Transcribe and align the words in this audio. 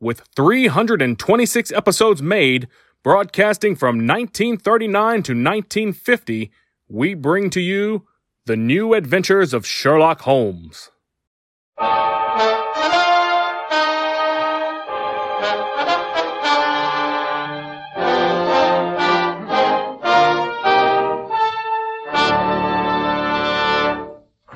with 0.00 0.22
326 0.36 1.72
episodes 1.72 2.22
made, 2.22 2.68
broadcasting 3.02 3.74
from 3.74 3.96
1939 4.06 5.22
to 5.22 5.32
1950, 5.32 6.50
we 6.88 7.14
bring 7.14 7.50
to 7.50 7.60
you 7.60 8.06
The 8.46 8.56
New 8.56 8.94
Adventures 8.94 9.52
of 9.52 9.66
Sherlock 9.66 10.20
Holmes. 10.22 10.90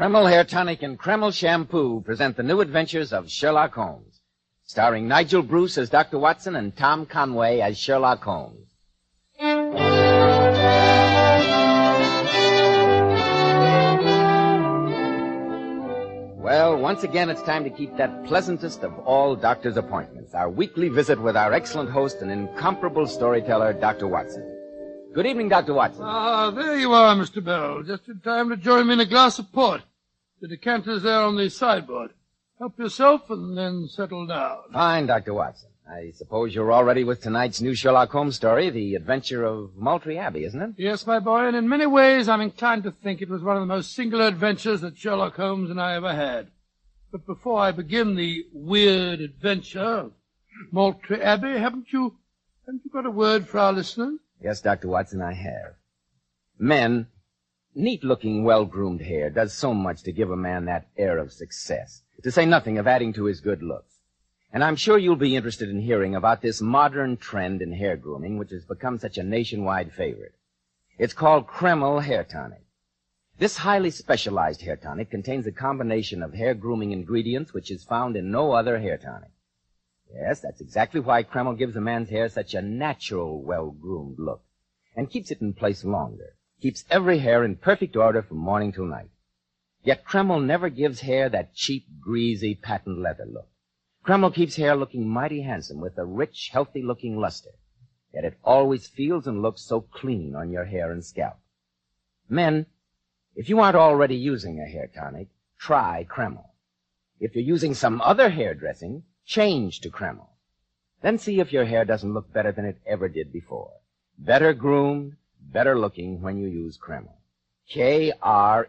Kreml 0.03 0.29
Hair 0.29 0.45
Tonic 0.45 0.83
and 0.83 0.99
Kreml 0.99 1.33
Shampoo 1.33 2.01
present 2.01 2.37
the 2.37 2.43
new 2.43 2.61
adventures 2.61 3.13
of 3.13 3.31
Sherlock 3.31 3.73
Holmes, 3.75 4.12
starring 4.65 5.09
Nigel 5.09 5.43
Bruce 5.43 5.79
as 5.79 5.91
Dr. 5.91 6.19
Watson 6.19 6.57
and 6.57 6.77
Tom 6.77 7.07
Conway 7.07 7.61
as 7.61 7.79
Sherlock 7.79 8.23
Holmes. 8.23 8.69
Well, 16.43 16.77
once 16.77 17.05
again, 17.05 17.31
it's 17.31 17.43
time 17.43 17.65
to 17.65 17.71
keep 17.71 17.97
that 17.97 18.25
pleasantest 18.25 18.83
of 18.83 18.99
all 19.01 19.37
doctor's 19.37 19.77
appointments, 19.77 20.35
our 20.35 20.51
weekly 20.51 20.89
visit 20.89 21.21
with 21.21 21.37
our 21.37 21.53
excellent 21.53 21.91
host 21.91 22.19
and 22.21 22.31
incomparable 22.31 23.07
storyteller, 23.07 23.73
Dr. 23.73 24.09
Watson. 24.09 24.49
Good 25.15 25.27
evening, 25.27 25.49
Dr. 25.49 25.75
Watson. 25.75 26.03
Ah, 26.05 26.51
there 26.51 26.79
you 26.79 26.93
are, 26.93 27.15
Mr. 27.15 27.45
Bell. 27.45 27.83
Just 27.83 28.09
in 28.09 28.21
time 28.21 28.49
to 28.49 28.57
join 28.57 28.87
me 28.87 28.95
in 28.95 29.01
a 29.01 29.07
glass 29.07 29.39
of 29.39 29.53
port. 29.53 29.83
The 30.41 30.49
decanter's 30.49 31.03
there 31.03 31.21
on 31.21 31.37
the 31.37 31.49
sideboard. 31.49 32.11
Help 32.63 32.79
yourself 32.79 33.29
and 33.29 33.59
then 33.59 33.89
settle 33.89 34.25
down. 34.25 34.59
Fine, 34.73 35.07
Dr. 35.07 35.35
Watson. 35.35 35.71
I 35.91 36.13
suppose 36.15 36.55
you're 36.55 36.71
all 36.71 36.85
ready 36.85 37.03
with 37.03 37.21
tonight's 37.21 37.61
new 37.61 37.75
Sherlock 37.75 38.13
Holmes 38.13 38.37
story, 38.37 38.71
The 38.71 38.95
Adventure 38.95 39.43
of 39.45 39.75
Moultrie 39.75 40.17
Abbey, 40.17 40.45
isn't 40.45 40.63
it? 40.63 40.71
Yes, 40.77 41.05
my 41.05 41.19
boy, 41.19 41.49
and 41.49 41.57
in 41.57 41.69
many 41.69 41.87
ways 41.87 42.29
I'm 42.29 42.41
inclined 42.41 42.85
to 42.85 42.93
think 42.93 43.21
it 43.21 43.29
was 43.29 43.43
one 43.43 43.57
of 43.57 43.63
the 43.63 43.67
most 43.67 43.97
singular 43.97 44.29
adventures 44.29 44.81
that 44.83 44.97
Sherlock 44.97 45.35
Holmes 45.35 45.71
and 45.71 45.81
I 45.81 45.97
ever 45.97 46.15
had. 46.15 46.53
But 47.11 47.27
before 47.27 47.59
I 47.59 47.73
begin 47.73 48.15
the 48.15 48.47
weird 48.53 49.21
adventure 49.21 49.81
of 49.81 50.13
Moultrie 50.71 51.21
Abbey, 51.21 51.59
haven't 51.59 51.93
you, 51.93 52.17
haven't 52.65 52.83
you 52.85 52.93
got 52.93 53.07
a 53.07 53.11
word 53.11 53.49
for 53.49 53.59
our 53.59 53.73
listeners? 53.73 54.21
Yes, 54.41 54.61
Dr. 54.61 54.87
Watson, 54.87 55.21
I 55.21 55.33
have. 55.33 55.75
Men, 56.61 57.09
neat 57.75 58.05
looking, 58.05 58.45
well 58.45 58.65
groomed 58.65 59.03
hair 59.03 59.31
does 59.31 59.53
so 59.53 59.73
much 59.73 60.03
to 60.03 60.13
give 60.13 60.31
a 60.31 60.37
man 60.37 60.65
that 60.67 60.89
air 60.97 61.19
of 61.19 61.33
success, 61.33 62.03
to 62.23 62.31
say 62.31 62.47
nothing 62.47 62.79
of 62.79 62.87
adding 62.87 63.13
to 63.13 63.25
his 63.25 63.41
good 63.41 63.63
looks. 63.63 63.99
And 64.53 64.63
I'm 64.63 64.77
sure 64.77 64.99
you'll 64.99 65.17
be 65.17 65.37
interested 65.37 65.71
in 65.71 65.81
hearing 65.81 66.15
about 66.15 66.43
this 66.43 66.61
modern 66.61 67.17
trend 67.17 67.63
in 67.63 67.73
hair 67.73 67.97
grooming, 67.97 68.37
which 68.37 68.51
has 68.51 68.65
become 68.67 68.99
such 68.99 69.17
a 69.17 69.23
nationwide 69.23 69.93
favorite. 69.93 70.35
It's 70.99 71.15
called 71.15 71.47
Kreml 71.47 72.03
Hair 72.03 72.25
Tonic. 72.25 72.63
This 73.39 73.57
highly 73.57 73.91
specialized 73.91 74.61
hair 74.61 74.77
tonic 74.77 75.11
contains 75.11 75.47
a 75.47 75.53
combination 75.53 76.23
of 76.23 76.35
hair 76.35 76.55
grooming 76.55 76.93
ingredients 76.93 77.55
which 77.55 77.71
is 77.71 77.83
found 77.83 78.15
in 78.15 78.31
no 78.31 78.53
other 78.53 78.79
hair 78.79 78.99
tonic. 78.99 79.31
Yes, 80.15 80.41
that's 80.41 80.61
exactly 80.61 81.01
why 81.01 81.23
Kreml 81.23 81.59
gives 81.59 81.75
a 81.75 81.81
man's 81.81 82.11
hair 82.11 82.29
such 82.29 82.53
a 82.55 82.61
natural, 82.61 83.43
well-groomed 83.43 84.19
look 84.19 84.45
and 84.95 85.11
keeps 85.11 85.31
it 85.31 85.41
in 85.41 85.55
place 85.55 85.83
longer, 85.83 86.37
keeps 86.63 86.85
every 86.89 87.19
hair 87.19 87.45
in 87.45 87.57
perfect 87.57 87.97
order 87.97 88.23
from 88.23 88.39
morning 88.39 88.73
till 88.73 88.87
night. 88.87 89.11
Yet 89.83 90.05
Kreml 90.05 90.45
never 90.45 90.69
gives 90.69 91.01
hair 91.01 91.29
that 91.29 91.55
cheap, 91.55 91.87
greasy, 92.01 92.55
patent 92.55 93.01
leather 93.01 93.27
look. 93.27 93.49
Kreml 94.07 94.33
keeps 94.33 94.57
hair 94.57 94.77
looking 94.77 95.09
mighty 95.09 95.43
handsome 95.43 95.81
with 95.81 95.99
a 95.99 96.05
rich, 96.05 96.51
healthy-looking 96.53 97.17
luster. 97.17 97.51
Yet 98.15 98.25
it 98.25 98.39
always 98.45 98.87
feels 98.87 99.27
and 99.27 99.43
looks 99.43 99.63
so 99.63 99.81
clean 99.81 100.37
on 100.37 100.53
your 100.53 100.65
hair 100.65 100.93
and 100.93 101.05
scalp. 101.05 101.39
Men, 102.29 102.67
if 103.35 103.49
you 103.49 103.59
aren't 103.59 103.77
already 103.77 104.17
using 104.17 104.61
a 104.61 104.71
hair 104.71 104.87
tonic, 104.87 105.29
try 105.59 106.07
Kreml. 106.09 106.45
If 107.19 107.35
you're 107.35 107.45
using 107.45 107.75
some 107.75 108.01
other 108.01 108.31
hair 108.31 108.55
dressing, 108.55 109.03
change 109.25 109.81
to 109.81 109.91
Kreml. 109.91 110.29
Then 111.01 111.19
see 111.19 111.41
if 111.41 111.53
your 111.53 111.65
hair 111.65 111.85
doesn't 111.85 112.15
look 112.15 112.33
better 112.33 112.53
than 112.53 112.67
it 112.67 112.79
ever 112.87 113.09
did 113.09 113.33
before. 113.33 113.73
Better 114.19 114.53
groomed, 114.53 115.17
better 115.51 115.79
looking 115.79 116.21
when 116.21 116.39
you 116.39 116.49
use 116.49 116.79
Kreml. 116.79 117.15
K-R-E-M-L, 117.69 118.67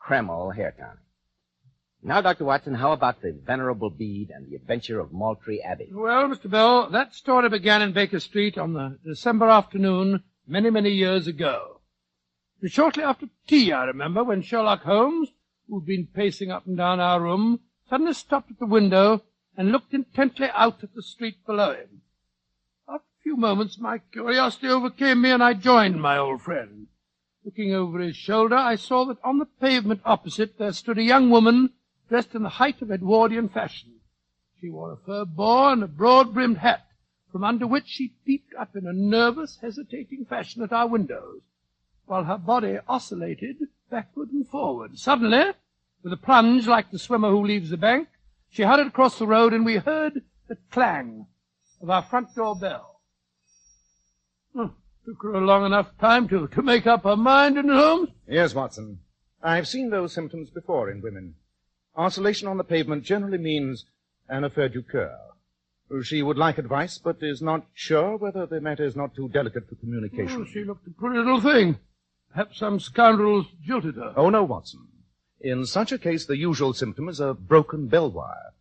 Kreml 0.00 0.54
Hair 0.54 0.74
Tonic. 0.78 0.98
Now, 2.02 2.20
Dr. 2.20 2.44
Watson, 2.44 2.74
how 2.74 2.92
about 2.92 3.20
the 3.20 3.32
Venerable 3.32 3.90
Bede 3.90 4.30
and 4.30 4.48
the 4.48 4.54
Adventure 4.54 5.00
of 5.00 5.12
Moultrie 5.12 5.60
Abbey? 5.62 5.88
Well, 5.92 6.28
Mr. 6.28 6.48
Bell, 6.48 6.88
that 6.90 7.14
story 7.14 7.48
began 7.48 7.82
in 7.82 7.92
Baker 7.92 8.20
Street 8.20 8.56
on 8.56 8.72
the 8.72 8.98
December 9.04 9.48
afternoon 9.48 10.22
many, 10.46 10.70
many 10.70 10.90
years 10.90 11.26
ago. 11.26 11.80
It 12.58 12.66
was 12.66 12.72
shortly 12.72 13.02
after 13.02 13.28
tea, 13.48 13.72
I 13.72 13.84
remember, 13.84 14.22
when 14.22 14.42
Sherlock 14.42 14.82
Holmes, 14.82 15.30
who'd 15.68 15.86
been 15.86 16.06
pacing 16.06 16.52
up 16.52 16.66
and 16.66 16.76
down 16.76 17.00
our 17.00 17.20
room, 17.20 17.60
suddenly 17.90 18.14
stopped 18.14 18.52
at 18.52 18.58
the 18.60 18.66
window 18.66 19.22
and 19.56 19.72
looked 19.72 19.92
intently 19.92 20.48
out 20.54 20.84
at 20.84 20.94
the 20.94 21.02
street 21.02 21.44
below 21.44 21.72
him. 21.74 22.02
Few 23.28 23.36
moments, 23.36 23.78
my 23.78 23.98
curiosity 23.98 24.68
overcame 24.68 25.20
me, 25.20 25.32
and 25.32 25.42
I 25.44 25.52
joined 25.52 26.00
my 26.00 26.16
old 26.16 26.40
friend. 26.40 26.86
Looking 27.44 27.74
over 27.74 27.98
his 27.98 28.16
shoulder, 28.16 28.56
I 28.56 28.76
saw 28.76 29.04
that 29.04 29.18
on 29.22 29.36
the 29.36 29.44
pavement 29.44 30.00
opposite 30.06 30.56
there 30.56 30.72
stood 30.72 30.96
a 30.96 31.02
young 31.02 31.28
woman 31.28 31.74
dressed 32.08 32.34
in 32.34 32.42
the 32.42 32.48
height 32.48 32.80
of 32.80 32.90
Edwardian 32.90 33.50
fashion. 33.50 34.00
She 34.58 34.70
wore 34.70 34.92
a 34.92 34.96
fur 34.96 35.26
boa 35.26 35.72
and 35.72 35.82
a 35.82 35.86
broad-brimmed 35.86 36.56
hat, 36.56 36.86
from 37.30 37.44
under 37.44 37.66
which 37.66 37.86
she 37.86 38.14
peeped 38.24 38.54
up 38.54 38.74
in 38.74 38.86
a 38.86 38.94
nervous, 38.94 39.58
hesitating 39.60 40.24
fashion 40.24 40.62
at 40.62 40.72
our 40.72 40.86
windows, 40.86 41.42
while 42.06 42.24
her 42.24 42.38
body 42.38 42.78
oscillated 42.88 43.58
backward 43.90 44.30
and 44.30 44.48
forward. 44.48 44.98
Suddenly, 44.98 45.52
with 46.02 46.14
a 46.14 46.16
plunge 46.16 46.66
like 46.66 46.90
the 46.90 46.98
swimmer 46.98 47.28
who 47.28 47.44
leaves 47.44 47.68
the 47.68 47.76
bank, 47.76 48.08
she 48.48 48.62
hurried 48.62 48.86
across 48.86 49.18
the 49.18 49.26
road, 49.26 49.52
and 49.52 49.66
we 49.66 49.76
heard 49.76 50.22
the 50.48 50.56
clang 50.70 51.26
of 51.82 51.90
our 51.90 52.02
front 52.02 52.34
door 52.34 52.56
bell. 52.58 52.94
Oh, 54.58 54.72
took 55.06 55.22
her 55.22 55.34
a 55.34 55.40
long 55.40 55.64
enough 55.64 55.96
time 56.00 56.28
to, 56.28 56.48
to 56.48 56.62
make 56.62 56.86
up 56.86 57.04
her 57.04 57.16
mind, 57.16 57.54
didn't 57.54 57.70
Holmes? 57.70 58.08
Yes, 58.26 58.54
Watson. 58.54 58.98
I've 59.40 59.68
seen 59.68 59.90
those 59.90 60.12
symptoms 60.12 60.50
before 60.50 60.90
in 60.90 61.00
women. 61.00 61.36
Oscillation 61.94 62.48
on 62.48 62.56
the 62.56 62.64
pavement 62.64 63.04
generally 63.04 63.38
means 63.38 63.84
an 64.28 64.42
affaire 64.42 64.68
du 64.68 64.82
coeur. 64.82 65.16
She 66.02 66.22
would 66.22 66.36
like 66.36 66.58
advice, 66.58 66.98
but 66.98 67.22
is 67.22 67.40
not 67.40 67.66
sure 67.72 68.16
whether 68.16 68.46
the 68.46 68.60
matter 68.60 68.84
is 68.84 68.96
not 68.96 69.14
too 69.14 69.28
delicate 69.28 69.68
for 69.68 69.76
communication. 69.76 70.42
Oh, 70.42 70.44
she 70.52 70.64
looked 70.64 70.86
a 70.86 70.90
pretty 70.90 71.18
little 71.18 71.40
thing. 71.40 71.78
Perhaps 72.30 72.58
some 72.58 72.80
scoundrels 72.80 73.46
jilted 73.64 73.94
her. 73.94 74.12
Oh, 74.16 74.28
no, 74.28 74.42
Watson. 74.44 74.88
In 75.40 75.64
such 75.66 75.92
a 75.92 75.98
case, 75.98 76.26
the 76.26 76.36
usual 76.36 76.74
symptom 76.74 77.08
is 77.08 77.20
a 77.20 77.32
broken 77.32 77.86
bell 77.86 78.10
wire. 78.10 78.52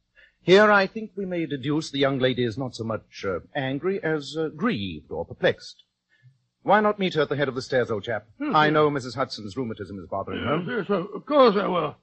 Here, 0.42 0.72
I 0.72 0.88
think 0.88 1.12
we 1.16 1.26
may 1.26 1.46
deduce 1.46 1.90
the 1.90 2.00
young 2.00 2.20
lady 2.20 2.46
is 2.46 2.58
not 2.58 2.76
so 2.76 2.86
much 2.86 3.26
uh, 3.28 3.40
angry 3.54 4.02
as 4.02 4.38
uh, 4.38 4.48
grieved 4.56 5.12
or 5.12 5.26
perplexed. 5.26 5.84
Why 6.68 6.82
not 6.82 7.00
meet 7.00 7.14
her 7.14 7.22
at 7.22 7.30
the 7.30 7.38
head 7.38 7.48
of 7.48 7.56
the 7.56 7.62
stairs, 7.62 7.90
old 7.90 8.04
chap? 8.04 8.26
Hmm, 8.40 8.54
I 8.54 8.70
know 8.70 8.90
Mrs. 8.90 9.16
Hudson's 9.16 9.56
rheumatism 9.56 9.98
is 10.00 10.06
bothering 10.06 10.44
her. 10.44 10.58
Yes, 10.68 10.86
yes, 10.90 11.06
of 11.16 11.26
course 11.26 11.56
I 11.56 11.66
will. 11.66 11.96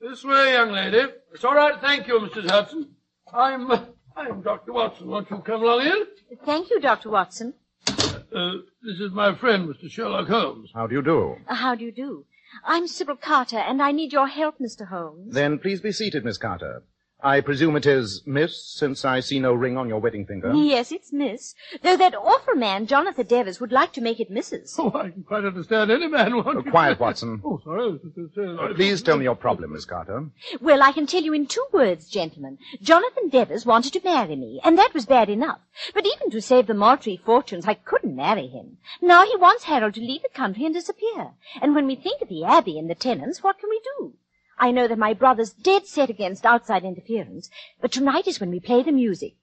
This 0.00 0.24
way, 0.24 0.54
young 0.54 0.72
lady. 0.72 1.12
It's 1.32 1.44
all 1.44 1.54
right, 1.54 1.80
thank 1.80 2.08
you, 2.08 2.18
Mrs. 2.18 2.50
Hudson. 2.50 2.88
I'm, 3.32 3.70
uh, 3.70 3.84
I'm 4.16 4.42
Dr. 4.42 4.72
Watson. 4.72 5.06
Won't 5.06 5.30
you 5.30 5.38
come 5.38 5.62
along 5.62 5.82
in? 5.82 6.38
Thank 6.44 6.70
you, 6.70 6.80
Dr. 6.80 7.10
Watson. 7.10 7.54
Uh, 7.86 8.52
this 8.82 8.98
is 8.98 9.12
my 9.12 9.32
friend, 9.36 9.68
Mr. 9.68 9.88
Sherlock 9.88 10.26
Holmes. 10.26 10.70
How 10.74 10.88
do 10.88 10.96
you 10.96 11.02
do? 11.02 11.36
Uh, 11.46 11.54
how 11.54 11.76
do 11.76 11.84
you 11.84 11.92
do? 11.92 12.24
I'm 12.64 12.88
Sybil 12.88 13.14
Carter, 13.14 13.58
and 13.58 13.80
I 13.80 13.92
need 13.92 14.12
your 14.12 14.26
help, 14.26 14.58
Mr. 14.58 14.88
Holmes. 14.88 15.34
Then 15.34 15.60
please 15.60 15.80
be 15.80 15.92
seated, 15.92 16.24
Miss 16.24 16.36
Carter. 16.36 16.82
I 17.22 17.40
presume 17.40 17.76
it 17.76 17.86
is 17.86 18.22
Miss, 18.26 18.64
since 18.64 19.04
I 19.04 19.20
see 19.20 19.38
no 19.38 19.52
ring 19.52 19.76
on 19.76 19.88
your 19.88 19.98
wedding 20.00 20.26
finger. 20.26 20.52
Yes, 20.54 20.90
it's 20.92 21.12
Miss. 21.12 21.54
Though 21.82 21.96
that 21.96 22.14
awful 22.14 22.54
man, 22.54 22.86
Jonathan 22.86 23.26
Devers, 23.26 23.60
would 23.60 23.72
like 23.72 23.92
to 23.94 24.00
make 24.00 24.20
it 24.20 24.30
Mrs. 24.30 24.74
Oh, 24.78 24.92
I 24.94 25.10
can 25.10 25.22
quite 25.24 25.44
understand 25.44 25.90
any 25.90 26.08
man 26.08 26.32
Oh, 26.32 26.42
wanting... 26.42 26.70
quiet, 26.70 26.98
Watson. 26.98 27.40
Oh, 27.44 27.60
sorry. 27.64 27.98
Uh, 28.38 28.74
Please 28.74 29.02
tell 29.02 29.16
me 29.18 29.24
your 29.24 29.34
problem, 29.34 29.72
Miss 29.72 29.84
Carter. 29.84 30.26
Well, 30.60 30.82
I 30.82 30.92
can 30.92 31.06
tell 31.06 31.22
you 31.22 31.32
in 31.32 31.46
two 31.46 31.66
words, 31.72 32.08
gentlemen. 32.08 32.58
Jonathan 32.80 33.28
Devers 33.28 33.66
wanted 33.66 33.92
to 33.94 34.00
marry 34.04 34.36
me, 34.36 34.60
and 34.64 34.78
that 34.78 34.94
was 34.94 35.06
bad 35.06 35.28
enough. 35.28 35.60
But 35.94 36.06
even 36.06 36.30
to 36.30 36.40
save 36.40 36.66
the 36.66 36.74
Moultrie 36.74 37.20
fortunes, 37.24 37.66
I 37.66 37.74
couldn't 37.74 38.16
marry 38.16 38.46
him. 38.46 38.78
Now 39.02 39.24
he 39.26 39.36
wants 39.36 39.64
Harold 39.64 39.94
to 39.94 40.00
leave 40.00 40.22
the 40.22 40.28
country 40.28 40.64
and 40.64 40.74
disappear. 40.74 41.32
And 41.60 41.74
when 41.74 41.86
we 41.86 41.96
think 41.96 42.22
of 42.22 42.28
the 42.28 42.44
Abbey 42.44 42.78
and 42.78 42.88
the 42.88 42.94
tenants, 42.94 43.42
what 43.42 43.58
can 43.58 43.68
we 43.70 43.80
do? 43.98 44.14
I 44.60 44.70
know 44.72 44.86
that 44.86 44.98
my 44.98 45.14
brother's 45.14 45.54
dead 45.54 45.86
set 45.86 46.10
against 46.10 46.44
outside 46.44 46.84
interference, 46.84 47.48
but 47.80 47.90
tonight 47.90 48.26
is 48.28 48.38
when 48.38 48.50
we 48.50 48.60
play 48.60 48.82
the 48.82 48.92
music. 48.92 49.36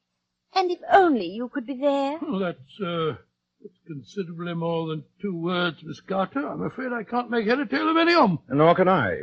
And 0.54 0.70
if 0.70 0.78
only 0.92 1.26
you 1.26 1.50
could 1.50 1.66
be 1.66 1.76
there. 1.76 2.20
Oh, 2.22 2.38
that's, 2.38 2.80
uh, 2.80 3.16
that's 3.60 3.80
considerably 3.88 4.54
more 4.54 4.88
than 4.88 5.04
two 5.20 5.36
words, 5.36 5.84
Miss 5.84 6.02
Carter. 6.02 6.48
I'm 6.48 6.62
afraid 6.62 6.94
I 6.94 7.04
can't 7.04 7.32
make 7.32 7.48
head 7.48 7.60
or 7.60 7.66
tail 7.66 7.90
of 7.90 7.98
any 7.98 8.14
of 8.14 8.30
'em. 8.30 8.40
Nor 8.48 8.76
can 8.76 8.88
I. 8.88 9.22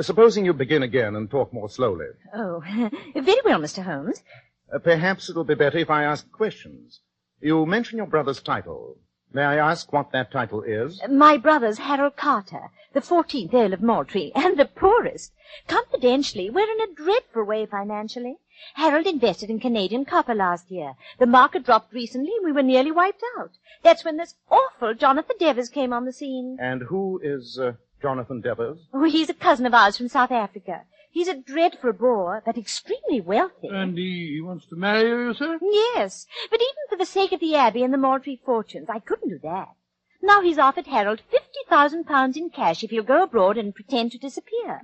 Supposing 0.00 0.46
you 0.46 0.54
begin 0.54 0.82
again 0.82 1.14
and 1.14 1.30
talk 1.30 1.52
more 1.52 1.68
slowly. 1.68 2.06
Oh, 2.34 2.60
very 3.14 3.40
well, 3.44 3.60
Mr. 3.60 3.82
Holmes. 3.82 4.22
Uh, 4.72 4.78
perhaps 4.78 5.28
it'll 5.28 5.44
be 5.44 5.54
better 5.54 5.78
if 5.78 5.90
I 5.90 6.04
ask 6.04 6.30
questions. 6.32 7.00
You 7.40 7.66
mention 7.66 7.98
your 7.98 8.06
brother's 8.06 8.40
title. 8.40 8.96
May 9.32 9.42
I 9.44 9.56
ask 9.56 9.92
what 9.92 10.12
that 10.12 10.30
title 10.30 10.62
is? 10.62 11.00
My 11.08 11.36
brother's 11.36 11.78
Harold 11.78 12.16
Carter, 12.16 12.70
the 12.92 13.00
14th 13.00 13.52
Earl 13.52 13.74
of 13.74 13.82
Moultrie, 13.82 14.32
and 14.36 14.56
the 14.56 14.64
poorest. 14.64 15.32
Confidentially, 15.68 16.48
we're 16.48 16.70
in 16.70 16.80
a 16.80 16.94
dreadful 16.94 17.44
way 17.44 17.66
financially. 17.66 18.38
Harold 18.74 19.06
invested 19.06 19.50
in 19.50 19.60
Canadian 19.60 20.04
copper 20.04 20.34
last 20.34 20.70
year. 20.70 20.94
The 21.18 21.26
market 21.26 21.64
dropped 21.64 21.92
recently 21.92 22.32
and 22.36 22.44
we 22.44 22.52
were 22.52 22.62
nearly 22.62 22.90
wiped 22.90 23.22
out. 23.38 23.50
That's 23.82 24.04
when 24.04 24.16
this 24.16 24.36
awful 24.50 24.94
Jonathan 24.94 25.36
Devers 25.38 25.68
came 25.68 25.92
on 25.92 26.04
the 26.06 26.12
scene. 26.12 26.56
And 26.60 26.82
who 26.82 27.20
is 27.22 27.58
uh, 27.58 27.72
Jonathan 28.00 28.40
Devers? 28.40 28.78
Oh, 28.94 29.04
he's 29.04 29.28
a 29.28 29.34
cousin 29.34 29.66
of 29.66 29.74
ours 29.74 29.96
from 29.98 30.08
South 30.08 30.30
Africa. 30.30 30.84
He's 31.16 31.28
a 31.28 31.34
dreadful 31.34 31.94
bore, 31.94 32.42
but 32.44 32.58
extremely 32.58 33.22
wealthy. 33.22 33.68
And 33.68 33.96
he, 33.96 34.34
he 34.34 34.42
wants 34.42 34.66
to 34.66 34.76
marry 34.76 35.08
you, 35.08 35.32
sir? 35.32 35.58
Yes, 35.62 36.26
but 36.50 36.60
even 36.60 36.84
for 36.90 36.98
the 36.98 37.06
sake 37.06 37.32
of 37.32 37.40
the 37.40 37.54
Abbey 37.54 37.82
and 37.82 37.94
the 37.94 37.96
Moultrie 37.96 38.38
fortunes, 38.44 38.90
I 38.90 38.98
couldn't 38.98 39.30
do 39.30 39.38
that. 39.38 39.70
Now 40.20 40.42
he's 40.42 40.58
offered 40.58 40.88
Harold 40.88 41.22
fifty 41.30 41.60
thousand 41.70 42.04
pounds 42.04 42.36
in 42.36 42.50
cash 42.50 42.84
if 42.84 42.90
he'll 42.90 43.02
go 43.02 43.22
abroad 43.22 43.56
and 43.56 43.74
pretend 43.74 44.12
to 44.12 44.18
disappear. 44.18 44.82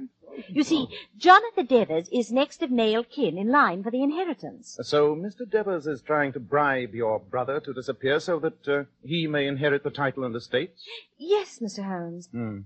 You 0.48 0.62
see, 0.62 0.88
Jonathan 1.18 1.66
Devers 1.66 2.08
is 2.10 2.32
next 2.32 2.62
of 2.62 2.70
male 2.70 3.04
kin 3.04 3.36
in 3.36 3.50
line 3.50 3.82
for 3.82 3.90
the 3.90 4.02
inheritance. 4.02 4.78
So 4.84 5.14
Mr. 5.14 5.46
Devers 5.46 5.86
is 5.86 6.00
trying 6.00 6.32
to 6.32 6.40
bribe 6.40 6.94
your 6.94 7.20
brother 7.20 7.60
to 7.60 7.74
disappear 7.74 8.20
so 8.20 8.38
that 8.38 8.66
uh, 8.66 8.84
he 9.04 9.26
may 9.26 9.46
inherit 9.46 9.84
the 9.84 9.90
title 9.90 10.24
and 10.24 10.34
estates? 10.34 10.82
Yes, 11.18 11.58
Mr. 11.58 11.84
Holmes. 11.84 12.30
Hmm. 12.32 12.60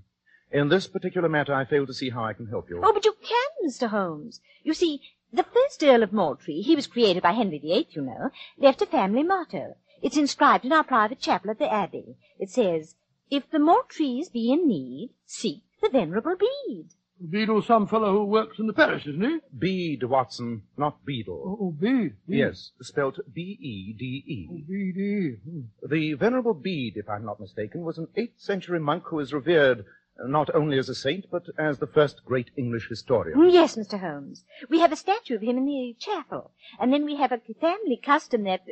In 0.53 0.69
this 0.69 0.87
particular 0.87 1.29
matter, 1.29 1.53
I 1.53 1.65
fail 1.65 1.87
to 1.87 1.95
see 1.95 2.11
how 2.11 2.25
I 2.25 2.33
can 2.33 2.47
help 2.47 2.71
you. 2.71 2.81
Oh, 2.83 2.93
but 2.93 3.05
you 3.05 3.17
can, 3.23 3.69
Mr. 3.69 3.89
Holmes. 3.89 4.41
You 4.63 4.75
see, 4.75 5.01
the 5.33 5.43
first 5.43 5.83
Earl 5.83 6.03
of 6.03 6.13
Moultrie, 6.13 6.61
he 6.61 6.77
was 6.77 6.87
created 6.87 7.23
by 7.23 7.33
Henry 7.33 7.59
VIII, 7.59 7.89
you 7.91 8.03
know, 8.03 8.31
left 8.57 8.81
a 8.81 8.87
family 8.87 9.23
motto. 9.23 9.77
It's 10.01 10.17
inscribed 10.17 10.65
in 10.65 10.73
our 10.73 10.85
private 10.85 11.21
chapel 11.21 11.51
at 11.51 11.59
the 11.59 11.73
Abbey. 11.73 12.17
It 12.39 12.51
says, 12.51 12.95
If 13.31 13.51
the 13.51 13.59
Moultries 13.59 14.29
be 14.29 14.53
in 14.53 14.69
need, 14.69 15.11
seek 15.27 15.63
the 15.83 15.89
venerable 15.89 16.37
Bede. 16.37 16.91
Beadle, 17.19 17.63
some 17.63 17.87
fellow 17.87 18.13
who 18.13 18.25
works 18.27 18.59
in 18.59 18.67
the 18.67 18.75
parish, 18.75 19.07
isn't 19.07 19.23
he? 19.23 19.39
Bede, 19.59 20.05
Watson, 20.05 20.63
not 20.77 21.05
Beadle. 21.05 21.43
Oh, 21.45 21.59
oh 21.67 21.71
Bede. 21.73 22.15
Bede. 22.29 22.39
Yes, 22.39 22.73
spelt 22.83 23.19
B-E-D-E. 23.33 24.49
Oh, 24.51 24.61
Bede. 24.69 25.41
Hmm. 25.43 25.61
The 25.89 26.13
Venerable 26.13 26.55
Bede, 26.55 26.99
if 26.99 27.09
I'm 27.09 27.25
not 27.25 27.41
mistaken, 27.41 27.83
was 27.83 27.97
an 27.97 28.09
8th 28.17 28.39
century 28.39 28.79
monk 28.81 29.05
who 29.07 29.19
is 29.19 29.33
revered 29.33 29.87
not 30.25 30.55
only 30.55 30.79
as 30.79 30.89
a 30.89 30.95
saint, 30.95 31.27
but 31.31 31.45
as 31.59 31.79
the 31.79 31.87
first 31.87 32.25
great 32.25 32.51
English 32.57 32.89
historian. 32.89 33.51
Yes, 33.51 33.77
Mr. 33.77 34.01
Holmes. 34.01 34.45
We 34.69 34.81
have 34.81 34.93
a 34.93 34.97
statue 34.97 35.37
of 35.37 35.43
him 35.43 35.59
in 35.59 35.67
the 35.67 35.97
chapel. 35.99 36.53
And 36.79 36.93
then 36.93 37.05
we 37.05 37.17
have 37.17 37.33
a 37.33 37.41
family 37.61 38.01
custom 38.03 38.45
that... 38.45 38.63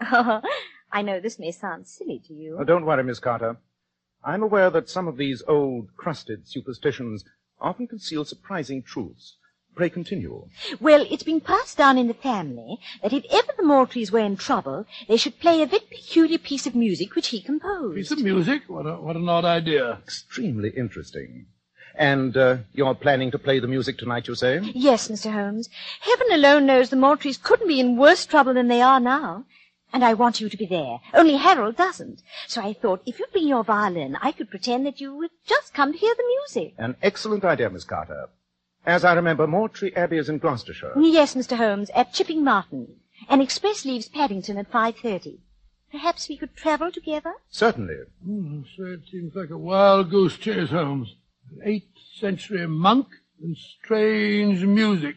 Oh, 0.00 0.40
I 0.92 1.02
know 1.02 1.18
this 1.18 1.38
may 1.38 1.50
sound 1.50 1.86
silly 1.86 2.20
to 2.26 2.32
you. 2.32 2.58
Uh, 2.58 2.64
don't 2.64 2.86
worry, 2.86 3.02
Miss 3.02 3.18
Carter. 3.18 3.56
I'm 4.24 4.42
aware 4.42 4.70
that 4.70 4.88
some 4.88 5.08
of 5.08 5.16
these 5.16 5.42
old, 5.48 5.96
crusted 5.96 6.46
superstitions 6.46 7.24
often 7.60 7.88
conceal 7.88 8.24
surprising 8.24 8.82
truths. 8.82 9.36
Pray 9.74 9.90
continue. 9.90 10.46
Well, 10.80 11.04
it's 11.10 11.24
been 11.24 11.40
passed 11.40 11.76
down 11.76 11.98
in 11.98 12.06
the 12.06 12.14
family 12.14 12.78
that 13.02 13.12
if 13.12 13.24
ever 13.30 13.52
the 13.56 13.64
Moultries 13.64 14.12
were 14.12 14.20
in 14.20 14.36
trouble, 14.36 14.86
they 15.08 15.16
should 15.16 15.40
play 15.40 15.62
a 15.62 15.66
very 15.66 15.82
peculiar 15.90 16.38
piece 16.38 16.66
of 16.66 16.76
music 16.76 17.14
which 17.16 17.28
he 17.28 17.40
composed. 17.42 17.96
Piece 17.96 18.12
of 18.12 18.20
music? 18.20 18.62
What, 18.68 18.86
a, 18.86 18.94
what 18.94 19.16
an 19.16 19.28
odd 19.28 19.44
idea. 19.44 19.98
Extremely 20.04 20.70
interesting. 20.70 21.46
And 21.96 22.36
uh, 22.36 22.58
you're 22.72 22.94
planning 22.94 23.30
to 23.32 23.38
play 23.38 23.58
the 23.58 23.66
music 23.66 23.98
tonight, 23.98 24.28
you 24.28 24.34
say? 24.36 24.60
Yes, 24.74 25.08
Mr. 25.08 25.32
Holmes. 25.32 25.68
Heaven 26.00 26.28
alone 26.32 26.66
knows 26.66 26.90
the 26.90 26.96
Moultries 26.96 27.38
couldn't 27.42 27.68
be 27.68 27.80
in 27.80 27.96
worse 27.96 28.26
trouble 28.26 28.54
than 28.54 28.68
they 28.68 28.82
are 28.82 29.00
now. 29.00 29.44
And 29.92 30.04
I 30.04 30.14
want 30.14 30.40
you 30.40 30.48
to 30.48 30.56
be 30.56 30.66
there. 30.66 30.98
Only 31.12 31.36
Harold 31.36 31.76
doesn't. 31.76 32.20
So 32.48 32.60
I 32.60 32.72
thought 32.72 33.02
if 33.06 33.18
you'd 33.18 33.30
bring 33.32 33.46
your 33.46 33.62
violin, 33.62 34.16
I 34.20 34.32
could 34.32 34.50
pretend 34.50 34.86
that 34.86 35.00
you 35.00 35.14
would 35.16 35.30
just 35.46 35.72
come 35.72 35.92
to 35.92 35.98
hear 35.98 36.14
the 36.16 36.24
music. 36.52 36.74
An 36.78 36.96
excellent 37.00 37.44
idea, 37.44 37.70
Miss 37.70 37.84
Carter. 37.84 38.28
As 38.86 39.04
I 39.04 39.14
remember, 39.14 39.46
Moultrie 39.46 39.96
Abbey 39.96 40.18
is 40.18 40.28
in 40.28 40.38
Gloucestershire. 40.38 40.92
Yes, 40.96 41.34
Mr. 41.34 41.56
Holmes, 41.56 41.90
at 41.94 42.12
Chipping 42.12 42.44
Martin. 42.44 42.96
An 43.28 43.40
express 43.40 43.84
leaves 43.84 44.08
Paddington 44.08 44.58
at 44.58 44.70
5.30. 44.70 45.38
Perhaps 45.90 46.28
we 46.28 46.36
could 46.36 46.54
travel 46.54 46.90
together? 46.92 47.32
Certainly. 47.48 47.94
Hmm, 48.22 48.62
so 48.76 48.84
it 48.84 49.00
seems 49.10 49.34
like 49.34 49.50
a 49.50 49.56
wild 49.56 50.10
goose 50.10 50.36
chase, 50.36 50.70
Holmes. 50.70 51.14
An 51.52 51.60
eighth 51.64 51.96
century 52.18 52.66
monk 52.66 53.06
and 53.40 53.56
strange 53.56 54.64
music. 54.64 55.16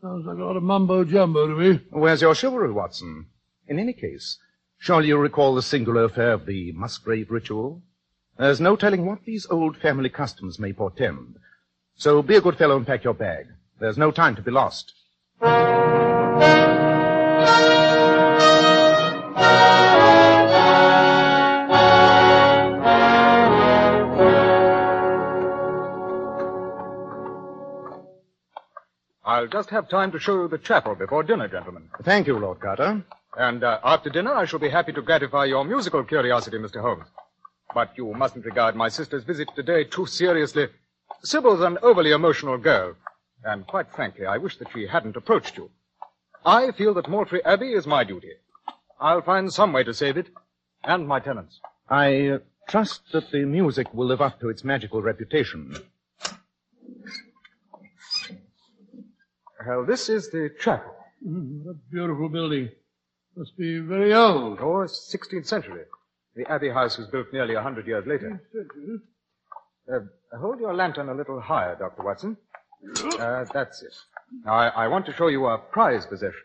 Sounds 0.00 0.26
like 0.26 0.38
a 0.38 0.42
lot 0.42 0.56
of 0.56 0.62
mumbo 0.64 1.04
jumbo 1.04 1.46
to 1.46 1.54
me. 1.54 1.80
Where's 1.90 2.22
your 2.22 2.34
chivalry, 2.34 2.72
Watson? 2.72 3.26
In 3.68 3.78
any 3.78 3.92
case, 3.92 4.38
shall 4.78 5.04
you 5.04 5.18
recall 5.18 5.54
the 5.54 5.62
singular 5.62 6.04
affair 6.04 6.32
of 6.32 6.46
the 6.46 6.72
Musgrave 6.72 7.30
ritual? 7.30 7.82
There's 8.38 8.60
no 8.60 8.74
telling 8.74 9.06
what 9.06 9.24
these 9.24 9.46
old 9.50 9.76
family 9.76 10.08
customs 10.08 10.58
may 10.58 10.72
portend. 10.72 11.36
So 11.96 12.22
be 12.22 12.36
a 12.36 12.40
good 12.40 12.56
fellow 12.56 12.76
and 12.76 12.86
pack 12.86 13.04
your 13.04 13.14
bag. 13.14 13.46
There's 13.78 13.98
no 13.98 14.10
time 14.10 14.36
to 14.36 14.42
be 14.42 14.50
lost. 14.50 14.94
I'll 29.24 29.46
just 29.46 29.70
have 29.70 29.88
time 29.88 30.12
to 30.12 30.18
show 30.18 30.42
you 30.42 30.48
the 30.48 30.58
chapel 30.58 30.94
before 30.94 31.22
dinner, 31.22 31.48
gentlemen. 31.48 31.88
Thank 32.02 32.26
you, 32.26 32.38
Lord 32.38 32.60
Carter. 32.60 33.02
And 33.36 33.64
uh, 33.64 33.80
after 33.82 34.10
dinner, 34.10 34.34
I 34.34 34.44
shall 34.44 34.58
be 34.58 34.68
happy 34.68 34.92
to 34.92 35.02
gratify 35.02 35.46
your 35.46 35.64
musical 35.64 36.04
curiosity, 36.04 36.58
Mr. 36.58 36.80
Holmes. 36.80 37.06
But 37.74 37.96
you 37.96 38.12
mustn't 38.12 38.44
regard 38.44 38.76
my 38.76 38.88
sister's 38.88 39.24
visit 39.24 39.48
today 39.56 39.84
too 39.84 40.06
seriously. 40.06 40.68
Sybil's 41.22 41.60
an 41.60 41.78
overly 41.82 42.12
emotional 42.12 42.58
girl. 42.58 42.94
And 43.44 43.66
quite 43.66 43.90
frankly, 43.90 44.26
I 44.26 44.38
wish 44.38 44.58
that 44.58 44.72
she 44.72 44.86
hadn't 44.86 45.16
approached 45.16 45.56
you. 45.56 45.70
I 46.44 46.72
feel 46.72 46.94
that 46.94 47.08
Moultrie 47.08 47.44
Abbey 47.44 47.72
is 47.72 47.86
my 47.86 48.04
duty. 48.04 48.32
I'll 49.00 49.22
find 49.22 49.52
some 49.52 49.72
way 49.72 49.84
to 49.84 49.94
save 49.94 50.16
it. 50.16 50.28
And 50.84 51.06
my 51.06 51.20
tenants. 51.20 51.60
I 51.88 52.26
uh, 52.26 52.38
trust 52.68 53.12
that 53.12 53.30
the 53.30 53.44
music 53.44 53.92
will 53.94 54.06
live 54.06 54.20
up 54.20 54.40
to 54.40 54.48
its 54.48 54.64
magical 54.64 55.02
reputation. 55.02 55.76
Well, 59.64 59.84
this 59.86 60.08
is 60.08 60.30
the 60.30 60.50
chapel. 60.58 60.92
Hmm, 61.24 61.64
what 61.64 61.76
a 61.76 61.90
beautiful 61.90 62.28
building. 62.28 62.70
Must 63.36 63.56
be 63.56 63.78
very 63.78 64.12
old. 64.12 64.58
Oh, 64.60 64.84
16th 64.84 65.46
century. 65.46 65.84
The 66.34 66.50
Abbey 66.50 66.70
House 66.70 66.98
was 66.98 67.06
built 67.08 67.32
nearly 67.32 67.54
a 67.54 67.62
hundred 67.62 67.86
years 67.86 68.06
later. 68.06 68.42
Uh, 69.92 70.00
hold 70.38 70.60
your 70.60 70.74
lantern 70.74 71.08
a 71.08 71.14
little 71.14 71.40
higher, 71.40 71.76
Dr. 71.76 72.02
Watson. 72.02 72.36
Uh, 73.20 73.44
that's 73.54 73.80
it. 73.82 73.94
Now, 74.44 74.54
I, 74.54 74.66
I 74.66 74.88
want 74.88 75.06
to 75.06 75.12
show 75.12 75.28
you 75.28 75.46
a 75.46 75.56
prize 75.56 76.04
possession. 76.04 76.42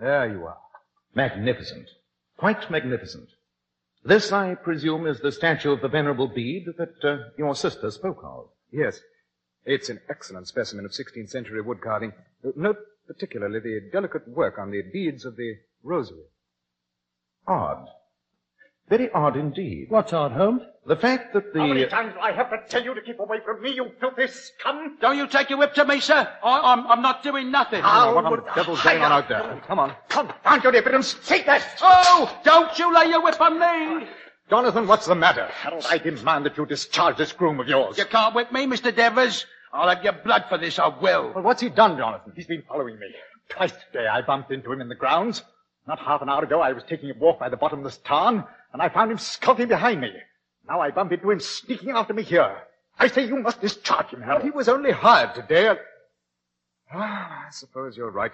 There 0.00 0.28
you 0.28 0.42
are. 0.42 0.56
Magnificent. 1.14 1.88
Quite 2.36 2.68
magnificent. 2.68 3.28
This, 4.04 4.32
I 4.32 4.56
presume, 4.56 5.06
is 5.06 5.20
the 5.20 5.30
statue 5.30 5.70
of 5.70 5.82
the 5.82 5.88
Venerable 5.88 6.26
Bede 6.26 6.66
that 6.78 7.04
uh, 7.04 7.28
your 7.38 7.54
sister 7.54 7.92
spoke 7.92 8.22
of. 8.24 8.48
Yes. 8.72 8.98
It's 9.64 9.88
an 9.88 10.00
excellent 10.10 10.48
specimen 10.48 10.84
of 10.84 10.90
16th 10.90 11.30
century 11.30 11.62
wood 11.62 11.80
carving. 11.80 12.12
Note 12.56 12.78
particularly 13.06 13.60
the 13.60 13.88
delicate 13.92 14.26
work 14.28 14.58
on 14.58 14.70
the 14.70 14.82
beads 14.92 15.24
of 15.24 15.36
the 15.36 15.54
rosary. 15.82 16.24
Odd. 17.46 17.86
Very 18.88 19.10
odd 19.12 19.36
indeed. 19.36 19.86
What's 19.88 20.12
odd, 20.12 20.32
Holmes? 20.32 20.62
The 20.86 20.96
fact 20.96 21.32
that 21.32 21.54
the... 21.54 21.60
How 21.60 21.66
many 21.66 21.86
times 21.86 22.12
do 22.12 22.20
I 22.20 22.32
have 22.32 22.50
to 22.50 22.58
tell 22.68 22.84
you 22.84 22.94
to 22.94 23.00
keep 23.00 23.18
away 23.18 23.38
from 23.42 23.62
me, 23.62 23.72
you 23.72 23.90
filthy 23.98 24.26
scum? 24.26 24.98
Don't 25.00 25.16
you 25.16 25.26
take 25.26 25.48
your 25.48 25.58
whip 25.58 25.72
to 25.74 25.84
me, 25.86 26.00
sir. 26.00 26.28
I, 26.42 26.72
I'm, 26.72 26.86
I'm 26.86 27.00
not 27.00 27.22
doing 27.22 27.50
nothing. 27.50 27.80
How 27.80 28.14
What 28.14 28.30
would 28.30 28.40
the 28.44 28.50
devil's 28.54 28.82
going 28.82 29.00
on 29.00 29.10
out 29.10 29.28
there? 29.30 29.62
Come 29.66 29.78
on. 29.78 29.94
Confound 30.10 30.62
your 30.62 30.74
impudence! 30.74 31.16
Take 31.26 31.46
that! 31.46 31.64
Oh, 31.80 32.38
don't 32.44 32.78
you 32.78 32.94
lay 32.94 33.06
your 33.08 33.22
whip 33.22 33.40
on 33.40 33.58
me. 33.58 34.06
Jonathan, 34.50 34.86
what's 34.86 35.06
the 35.06 35.14
matter? 35.14 35.46
Harold, 35.46 35.86
I 35.88 35.96
demand 35.96 36.44
that 36.44 36.58
you 36.58 36.66
discharge 36.66 37.16
this 37.16 37.32
groom 37.32 37.60
of 37.60 37.66
yours. 37.68 37.96
You 37.96 38.04
can't 38.04 38.34
whip 38.34 38.52
me, 38.52 38.66
Mr. 38.66 38.94
Devers. 38.94 39.46
I'll 39.72 39.88
have 39.88 40.04
your 40.04 40.12
blood 40.12 40.44
for 40.50 40.58
this, 40.58 40.78
I 40.78 40.88
will. 40.88 41.32
Well, 41.34 41.42
what's 41.42 41.62
he 41.62 41.70
done, 41.70 41.96
Jonathan? 41.96 42.34
He's 42.36 42.46
been 42.46 42.62
following 42.68 42.98
me. 42.98 43.06
Twice 43.48 43.72
today 43.90 44.06
I 44.06 44.20
bumped 44.20 44.50
into 44.52 44.70
him 44.70 44.82
in 44.82 44.88
the 44.90 44.94
grounds. 44.94 45.42
Not 45.86 45.98
half 45.98 46.22
an 46.22 46.28
hour 46.28 46.42
ago 46.42 46.60
I 46.60 46.72
was 46.72 46.82
taking 46.84 47.10
a 47.10 47.14
walk 47.14 47.38
by 47.38 47.48
the 47.48 47.56
bottom 47.56 47.80
of 47.80 47.84
bottomless 47.84 47.98
tarn, 47.98 48.44
and 48.72 48.80
I 48.80 48.88
found 48.88 49.10
him 49.10 49.18
skulking 49.18 49.68
behind 49.68 50.00
me. 50.00 50.12
Now 50.66 50.80
I 50.80 50.90
bump 50.90 51.12
into 51.12 51.30
him 51.30 51.40
sneaking 51.40 51.90
after 51.90 52.14
me 52.14 52.22
here. 52.22 52.56
I 52.98 53.08
say 53.08 53.26
you 53.26 53.36
must 53.36 53.60
discharge 53.60 54.08
him, 54.08 54.22
Harold. 54.22 54.42
But 54.42 54.44
he 54.44 54.50
was 54.50 54.68
only 54.68 54.92
hired 54.92 55.34
today. 55.34 55.76
Ah, 56.92 57.46
I 57.46 57.50
suppose 57.50 57.96
you're 57.96 58.10
right. 58.10 58.32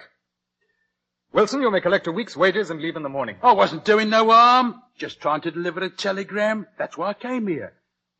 Wilson, 1.33 1.61
you 1.61 1.71
may 1.71 1.81
collect 1.81 2.07
a 2.07 2.11
week's 2.11 2.35
wages 2.37 2.69
and 2.69 2.81
leave 2.81 2.95
in 2.95 3.03
the 3.03 3.09
morning. 3.09 3.37
I 3.41 3.53
wasn't 3.53 3.85
doing 3.85 4.09
no 4.09 4.29
harm. 4.29 4.81
Just 4.97 5.21
trying 5.21 5.41
to 5.41 5.51
deliver 5.51 5.81
a 5.81 5.89
telegram. 5.89 6.67
That's 6.77 6.97
why 6.97 7.09
I 7.09 7.13
came 7.13 7.47
here. 7.47 7.73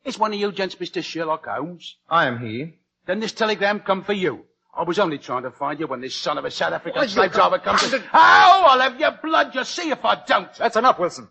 It's 0.04 0.18
one 0.18 0.32
of 0.32 0.40
you 0.40 0.50
gents, 0.50 0.74
Mr. 0.76 1.02
Sherlock 1.02 1.46
Holmes. 1.46 1.96
I 2.08 2.26
am 2.26 2.40
he. 2.40 2.78
Then 3.06 3.20
this 3.20 3.32
telegram 3.32 3.80
come 3.80 4.02
for 4.02 4.14
you. 4.14 4.46
I 4.74 4.82
was 4.84 4.98
only 4.98 5.18
trying 5.18 5.42
to 5.42 5.50
find 5.50 5.78
you 5.78 5.86
when 5.86 6.00
this 6.00 6.14
son 6.14 6.38
of 6.38 6.44
a 6.46 6.50
South 6.50 6.72
African 6.72 7.00
Why, 7.02 7.06
slave 7.06 7.32
driver 7.32 7.58
comes 7.58 7.82
in. 7.84 7.90
confounded- 7.90 8.10
Oh, 8.14 8.64
I'll 8.70 8.80
have 8.80 8.98
your 8.98 9.12
blood. 9.22 9.54
You 9.54 9.64
see 9.64 9.90
if 9.90 10.04
I 10.04 10.22
don't. 10.26 10.52
That's 10.54 10.76
enough, 10.76 10.98
Wilson. 10.98 11.28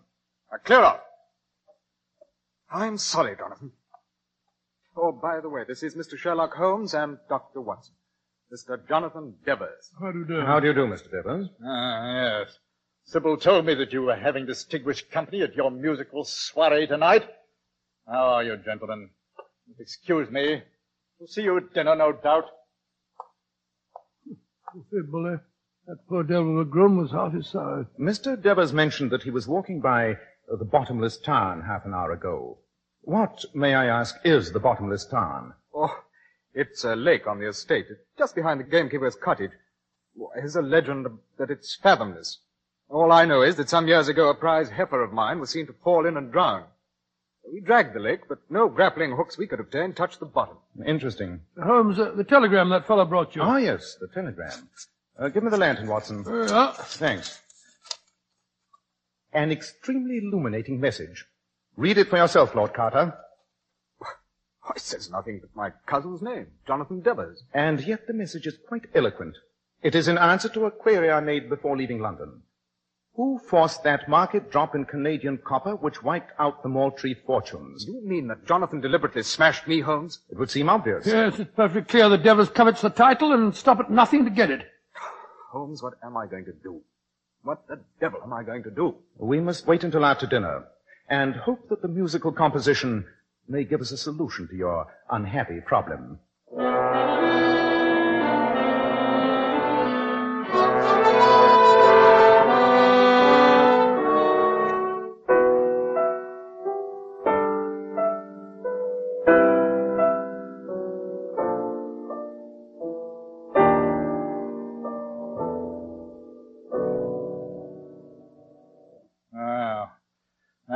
Now 0.52 0.58
clear 0.64 0.80
out. 0.82 1.02
I'm 2.72 2.98
sorry, 2.98 3.36
Jonathan. 3.36 3.72
Oh, 4.96 5.12
by 5.12 5.40
the 5.40 5.50
way, 5.50 5.64
this 5.68 5.84
is 5.84 5.96
Mr. 5.96 6.18
Sherlock 6.18 6.54
Holmes 6.54 6.94
and 6.94 7.18
Dr. 7.30 7.62
Watson. 7.62 7.96
Mr. 8.54 8.86
Jonathan 8.88 9.34
Devers. 9.46 9.90
How 10.00 10.12
do 10.12 10.20
you 10.20 10.26
do? 10.26 10.42
How 10.42 10.60
do 10.60 10.68
you 10.68 10.74
do, 10.74 10.82
Mr. 10.86 11.10
Devers? 11.10 11.48
Ah, 11.66 12.40
yes. 12.42 12.58
Sybil 13.06 13.38
told 13.38 13.66
me 13.66 13.74
that 13.76 13.92
you 13.94 14.04
were 14.04 14.16
having 14.16 14.46
distinguished 14.46 15.10
company 15.10 15.42
at 15.42 15.56
your 15.56 15.72
musical 15.72 16.24
soiree 16.26 16.86
tonight. 16.86 17.28
How 18.08 18.26
are 18.36 18.44
you, 18.44 18.58
gentlemen? 18.58 19.10
Excuse 19.80 20.30
me. 20.30 20.62
We'll 21.20 21.28
see 21.28 21.44
you 21.44 21.58
at 21.58 21.74
dinner, 21.74 21.96
no 21.96 22.12
doubt. 22.12 22.46
Hey, 24.74 25.02
Bully. 25.02 25.36
That 25.86 26.08
poor 26.08 26.24
devil 26.24 26.54
of 26.54 26.68
a 26.68 26.70
groom 26.70 26.96
was 26.96 27.12
half 27.12 27.34
his 27.34 27.50
size. 27.50 27.86
Mr. 28.00 28.42
Devers 28.42 28.72
mentioned 28.72 29.12
that 29.12 29.24
he 29.24 29.30
was 29.30 29.46
walking 29.46 29.82
by 29.82 30.12
uh, 30.12 30.56
the 30.58 30.64
bottomless 30.64 31.18
tarn 31.18 31.64
half 31.64 31.84
an 31.84 31.94
hour 31.94 32.14
ago. 32.14 32.58
What, 33.02 33.44
may 33.54 33.74
I 33.74 33.88
ask, 33.88 34.16
is 34.24 34.54
the 34.54 34.62
bottomless 34.62 35.06
tarn? 35.06 35.54
Oh, 35.76 36.04
it's 36.54 36.86
a 36.86 36.96
lake 36.96 37.28
on 37.28 37.40
the 37.40 37.50
estate, 37.50 37.88
just 38.18 38.34
behind 38.34 38.62
the 38.62 38.64
gamekeeper's 38.64 39.16
cottage. 39.16 39.52
There's 40.36 40.56
a 40.56 40.62
legend 40.62 41.08
that 41.38 41.52
it's 41.52 41.76
fathomless. 41.76 42.38
All 42.88 43.12
I 43.12 43.26
know 43.26 43.42
is 43.42 43.58
that 43.58 43.70
some 43.70 43.90
years 43.90 44.08
ago 44.08 44.30
a 44.30 44.36
prize 44.36 44.70
heifer 44.70 45.04
of 45.04 45.12
mine 45.12 45.42
was 45.42 45.50
seen 45.50 45.68
to 45.68 45.74
fall 45.84 46.06
in 46.06 46.16
and 46.16 46.32
drown. 46.32 46.64
We 47.50 47.60
dragged 47.60 47.94
the 47.94 48.00
lake, 48.00 48.22
but 48.30 48.40
no 48.50 48.70
grappling 48.70 49.16
hooks 49.16 49.38
we 49.38 49.48
could 49.48 49.60
obtain 49.60 49.94
touched 49.94 50.20
the 50.20 50.26
bottom. 50.26 50.58
Interesting. 50.86 51.42
Holmes, 51.62 52.00
uh, 52.00 52.12
the 52.12 52.24
telegram 52.24 52.70
that 52.70 52.88
fellow 52.88 53.06
brought 53.06 53.36
you. 53.36 53.42
Ah, 53.42 53.58
yes, 53.58 53.98
the 54.00 54.08
telegram. 54.08 54.70
Uh, 55.20 55.28
give 55.30 55.44
me 55.44 55.50
the 55.50 55.58
lantern, 55.58 55.88
Watson. 55.88 56.24
There 56.24 56.48
you 56.48 56.54
are. 56.54 56.74
Thanks. 56.74 57.40
An 59.34 59.52
extremely 59.52 60.18
illuminating 60.18 60.80
message. 60.80 61.26
Read 61.78 61.98
it 61.98 62.10
for 62.10 62.18
yourself, 62.18 62.54
Lord 62.56 62.74
Carter. 62.74 63.14
Oh, 64.04 64.74
it 64.76 64.82
says 64.82 65.10
nothing 65.10 65.40
but 65.42 65.56
my 65.56 65.72
cousin's 65.88 66.22
name, 66.22 66.48
Jonathan 66.68 67.02
Devers. 67.02 67.44
And 67.54 67.82
yet 67.82 68.08
the 68.08 68.14
message 68.14 68.46
is 68.46 68.58
quite 68.68 68.86
eloquent. 68.94 69.36
It 69.82 69.96
is 69.96 70.08
in 70.08 70.18
answer 70.18 70.50
to 70.50 70.66
a 70.66 70.72
query 70.72 71.10
I 71.10 71.20
made 71.20 71.50
before 71.50 71.76
leaving 71.76 72.00
London. 72.00 72.44
Who 73.16 73.40
forced 73.40 73.84
that 73.84 74.08
market 74.08 74.52
drop 74.52 74.74
in 74.74 74.86
Canadian 74.86 75.38
copper 75.38 75.76
which 75.76 76.02
wiped 76.02 76.32
out 76.40 76.64
the 76.64 76.70
Moultrie 76.70 77.14
fortunes? 77.14 77.86
You 77.86 78.02
mean 78.06 78.28
that 78.28 78.46
Jonathan 78.46 78.80
deliberately 78.80 79.24
smashed 79.24 79.68
me, 79.68 79.82
Holmes? 79.82 80.20
It 80.30 80.38
would 80.38 80.50
seem 80.50 80.70
obvious. 80.70 81.06
Yes, 81.06 81.38
it's 81.38 81.52
perfectly 81.54 81.82
clear 81.82 82.08
the 82.08 82.18
Devils 82.18 82.50
covets 82.50 82.82
the 82.82 82.90
title 82.90 83.34
and 83.34 83.54
stop 83.54 83.80
at 83.82 83.92
nothing 83.92 84.24
to 84.24 84.32
get 84.32 84.50
it. 84.50 84.66
Holmes, 85.52 85.84
what 85.84 85.96
am 86.04 86.16
I 86.16 86.26
going 86.28 86.46
to 86.46 86.54
do? 86.54 86.82
What 87.44 87.68
the 87.68 87.80
devil 88.00 88.22
am 88.24 88.32
I 88.32 88.44
going 88.44 88.64
to 88.64 88.72
do? 88.72 88.96
We 89.18 89.40
must 89.40 89.68
wait 89.68 89.84
until 89.84 90.06
after 90.06 90.28
dinner 90.28 90.66
and 91.10 91.36
hope 91.36 91.68
that 91.70 91.82
the 91.82 91.88
musical 91.90 92.32
composition 92.32 93.06
may 93.48 93.66
give 93.66 93.82
us 93.82 93.92
a 93.92 93.98
solution 93.98 94.48
to 94.48 94.56
your 94.56 94.88
unhappy 95.10 95.60
problem. 95.60 96.20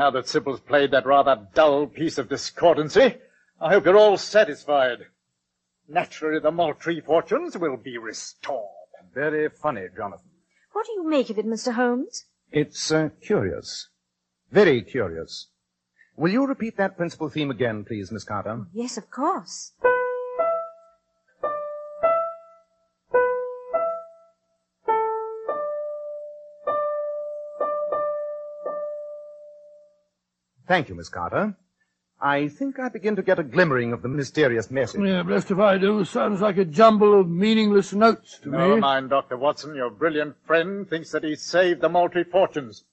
Now 0.06 0.12
that 0.12 0.28
Sybil's 0.28 0.60
played 0.60 0.92
that 0.92 1.08
rather 1.08 1.48
dull 1.56 1.88
piece 1.88 2.20
of 2.20 2.30
discordancy, 2.30 3.16
I 3.60 3.70
hope 3.70 3.86
you're 3.86 3.98
all 3.98 4.18
satisfied. 4.18 5.00
Naturally, 5.90 6.40
the 6.40 6.52
Moultrie 6.52 7.02
fortunes 7.02 7.58
will 7.58 7.76
be 7.76 7.98
restored. 7.98 8.70
Very 9.16 9.50
funny, 9.50 9.88
Jonathan. 9.98 10.30
What 10.74 10.86
do 10.86 10.92
you 10.92 11.10
make 11.10 11.32
of 11.32 11.40
it, 11.40 11.48
Mr. 11.48 11.74
Holmes? 11.74 12.26
It's 12.52 12.92
uh, 12.92 13.10
curious. 13.20 13.90
Very 14.52 14.84
curious. 14.84 15.48
Will 16.16 16.32
you 16.32 16.46
repeat 16.46 16.78
that 16.78 16.98
principal 16.98 17.30
theme 17.30 17.50
again, 17.50 17.84
please, 17.84 18.12
Miss 18.12 18.26
Carter? 18.26 18.68
Yes, 18.74 18.98
of 18.98 19.10
course. 19.10 19.72
Thank 30.68 30.90
you, 30.90 30.96
Miss 30.96 31.10
Carter. 31.10 31.56
I 32.22 32.48
think 32.48 32.80
I 32.80 32.90
begin 32.90 33.16
to 33.18 33.22
get 33.22 33.40
a 33.40 33.44
glimmering 33.44 33.94
of 33.94 34.02
the 34.02 34.08
mysterious 34.08 34.72
message. 34.72 35.02
Yeah, 35.02 35.22
blessed 35.24 35.52
if 35.52 35.60
I 35.60 35.78
do. 35.78 36.04
Sounds 36.06 36.42
like 36.42 36.58
a 36.58 36.66
jumble 36.66 37.20
of 37.20 37.30
meaningless 37.30 37.94
notes 37.94 38.40
to 38.40 38.50
Never 38.50 38.64
me. 38.64 38.70
Never 38.70 38.82
mind, 38.82 39.10
Dr. 39.10 39.38
Watson. 39.38 39.76
Your 39.76 39.90
brilliant 39.90 40.36
friend 40.46 40.90
thinks 40.90 41.12
that 41.12 41.24
he 41.24 41.36
saved 41.36 41.82
the 41.82 41.90
Moultrie 41.90 42.24
fortunes. 42.24 42.86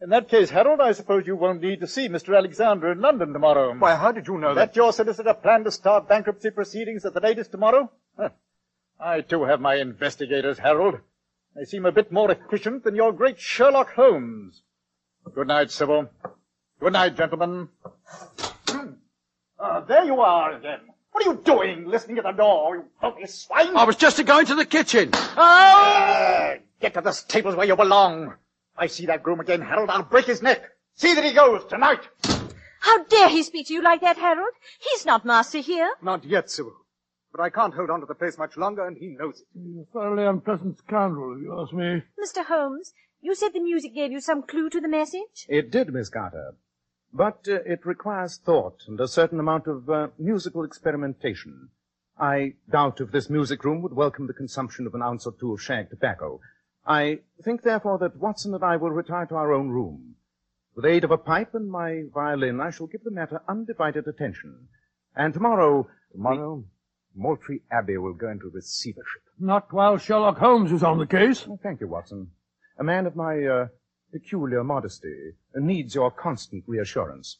In 0.00 0.10
that 0.10 0.28
case, 0.28 0.50
Harold, 0.50 0.80
I 0.80 0.92
suppose 0.92 1.26
you 1.26 1.36
won't 1.36 1.62
need 1.62 1.80
to 1.80 1.86
see 1.86 2.08
Mr. 2.08 2.36
Alexander 2.36 2.92
in 2.92 3.00
London 3.00 3.32
tomorrow. 3.32 3.74
Why, 3.74 3.96
how 3.96 4.12
did 4.12 4.26
you 4.28 4.38
know 4.38 4.54
that? 4.54 4.72
That 4.72 4.76
your 4.76 4.92
solicitor 4.92 5.34
planned 5.34 5.64
to 5.64 5.70
start 5.70 6.08
bankruptcy 6.08 6.50
proceedings 6.50 7.04
at 7.04 7.14
the 7.14 7.20
latest 7.20 7.50
tomorrow? 7.50 7.90
Huh. 8.16 8.28
I 9.00 9.22
too 9.22 9.44
have 9.44 9.60
my 9.60 9.74
investigators, 9.76 10.58
Harold. 10.58 11.00
They 11.54 11.64
seem 11.64 11.86
a 11.86 11.92
bit 11.92 12.12
more 12.12 12.30
efficient 12.30 12.84
than 12.84 12.94
your 12.94 13.12
great 13.12 13.40
Sherlock 13.40 13.94
Holmes. 13.94 14.62
Good 15.34 15.48
night, 15.48 15.70
Sybil. 15.70 16.10
Good 16.80 16.92
night, 16.92 17.16
gentlemen. 17.16 17.68
Ah, 19.58 19.80
there 19.88 20.04
you 20.04 20.20
are 20.20 20.52
again. 20.52 20.80
What 21.12 21.26
are 21.26 21.30
you 21.32 21.40
doing, 21.42 21.86
listening 21.88 22.18
at 22.18 22.24
the 22.24 22.32
door, 22.32 22.76
you 22.76 22.84
filthy 23.00 23.26
swine? 23.26 23.74
I 23.74 23.84
was 23.84 23.96
just 23.96 24.22
going 24.26 24.44
to 24.46 24.54
the 24.54 24.66
kitchen. 24.66 25.10
Ah, 25.14 26.54
get 26.80 26.92
to 26.94 27.00
the 27.00 27.18
tables 27.28 27.56
where 27.56 27.66
you 27.66 27.74
belong. 27.74 28.34
I 28.76 28.86
see 28.88 29.06
that 29.06 29.22
groom 29.22 29.40
again, 29.40 29.62
Harold. 29.62 29.88
I'll 29.88 30.02
break 30.02 30.26
his 30.26 30.42
neck. 30.42 30.62
See 30.94 31.14
that 31.14 31.24
he 31.24 31.32
goes 31.32 31.64
tonight. 31.64 32.00
How 32.80 33.04
dare 33.04 33.30
he 33.30 33.42
speak 33.42 33.68
to 33.68 33.72
you 33.74 33.82
like 33.82 34.02
that, 34.02 34.18
Harold? 34.18 34.52
He's 34.78 35.06
not 35.06 35.24
master 35.24 35.58
here. 35.58 35.90
Not 36.02 36.24
yet, 36.24 36.50
Sybil. 36.50 36.74
But 37.32 37.40
I 37.40 37.48
can't 37.48 37.72
hold 37.72 37.88
on 37.88 38.00
to 38.00 38.06
the 38.06 38.14
place 38.14 38.36
much 38.36 38.58
longer, 38.58 38.86
and 38.86 38.98
he 38.98 39.08
knows 39.08 39.40
it. 39.40 39.46
You're 39.54 39.82
a 39.82 39.86
thoroughly 39.86 40.26
unpleasant 40.26 40.78
scoundrel, 40.78 41.36
if 41.36 41.42
you 41.42 41.58
ask 41.58 41.72
me. 41.72 42.02
Mr. 42.22 42.44
Holmes, 42.44 42.92
you 43.22 43.34
said 43.34 43.54
the 43.54 43.60
music 43.60 43.94
gave 43.94 44.12
you 44.12 44.20
some 44.20 44.42
clue 44.42 44.68
to 44.68 44.80
the 44.80 44.88
message? 44.88 45.46
It 45.48 45.70
did, 45.70 45.92
Miss 45.92 46.10
Carter. 46.10 46.54
But 47.12 47.46
uh, 47.48 47.60
it 47.64 47.86
requires 47.86 48.38
thought 48.38 48.82
and 48.86 49.00
a 49.00 49.08
certain 49.08 49.40
amount 49.40 49.66
of 49.66 49.88
uh, 49.88 50.08
musical 50.18 50.64
experimentation. 50.64 51.70
I 52.18 52.54
doubt 52.70 53.00
if 53.00 53.10
this 53.10 53.28
music 53.30 53.64
room 53.64 53.82
would 53.82 53.92
welcome 53.92 54.26
the 54.26 54.32
consumption 54.32 54.86
of 54.86 54.94
an 54.94 55.02
ounce 55.02 55.26
or 55.26 55.34
two 55.38 55.52
of 55.52 55.62
shag 55.62 55.90
tobacco. 55.90 56.40
I 56.86 57.20
think, 57.42 57.62
therefore, 57.62 57.98
that 57.98 58.16
Watson 58.16 58.54
and 58.54 58.64
I 58.64 58.76
will 58.76 58.90
retire 58.90 59.26
to 59.26 59.34
our 59.34 59.52
own 59.52 59.68
room. 59.70 60.14
With 60.74 60.84
the 60.84 60.90
aid 60.90 61.04
of 61.04 61.10
a 61.10 61.18
pipe 61.18 61.54
and 61.54 61.70
my 61.70 62.02
violin, 62.14 62.60
I 62.60 62.70
shall 62.70 62.86
give 62.86 63.02
the 63.04 63.10
matter 63.10 63.40
undivided 63.48 64.06
attention. 64.06 64.68
And 65.14 65.34
tomorrow, 65.34 65.88
Tomorrow, 66.12 66.64
Moultrie 67.14 67.62
Abbey 67.70 67.98
will 67.98 68.14
go 68.14 68.30
into 68.30 68.48
receivership. 68.48 69.22
Not 69.38 69.70
while 69.70 69.98
Sherlock 69.98 70.38
Holmes 70.38 70.72
is 70.72 70.82
on 70.82 70.98
the 70.98 71.06
case. 71.06 71.46
Oh, 71.46 71.58
thank 71.62 71.80
you, 71.80 71.88
Watson. 71.88 72.30
A 72.78 72.84
man 72.84 73.06
of 73.06 73.14
my 73.14 73.44
uh, 73.44 73.66
peculiar 74.12 74.64
modesty, 74.64 75.32
needs 75.54 75.94
your 75.94 76.10
constant 76.10 76.64
reassurance. 76.66 77.38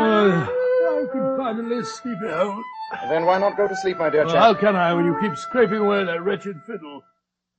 Oh, 0.00 1.06
I 1.08 1.12
can 1.12 1.36
finally 1.36 1.84
sleep 1.84 2.18
at 2.22 2.30
home. 2.30 2.64
Then 3.08 3.26
why 3.26 3.38
not 3.38 3.56
go 3.56 3.68
to 3.68 3.76
sleep, 3.76 3.98
my 3.98 4.10
dear 4.10 4.24
chap? 4.24 4.34
how 4.34 4.54
can 4.54 4.76
I 4.76 4.94
when 4.94 5.04
you 5.04 5.16
keep 5.20 5.36
scraping 5.36 5.78
away 5.78 6.04
that 6.04 6.22
wretched 6.22 6.60
fiddle? 6.66 7.02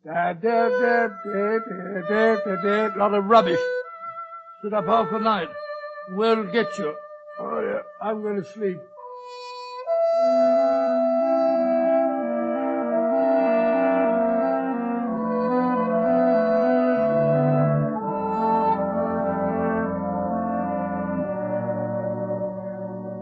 Da. 0.05 0.33
Lot 2.95 3.13
of 3.13 3.25
rubbish. 3.25 3.59
Sit 4.61 4.73
up 4.73 4.85
half 4.85 5.11
the 5.11 5.19
night. 5.19 5.49
Won't 6.11 6.53
get 6.53 6.77
you. 6.77 6.95
Oh, 7.39 7.61
yeah, 7.61 7.81
I'm 8.01 8.21
going 8.21 8.37
to 8.37 8.45
sleep. 8.45 8.79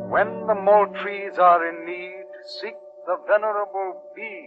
When 0.10 0.48
the 0.48 0.55
Moultries 0.55 1.38
are 1.38 1.67
in 1.69 1.86
need, 1.86 2.25
seek 2.62 2.75
the 3.05 3.17
venerable 3.27 4.01
bee. 4.15 4.46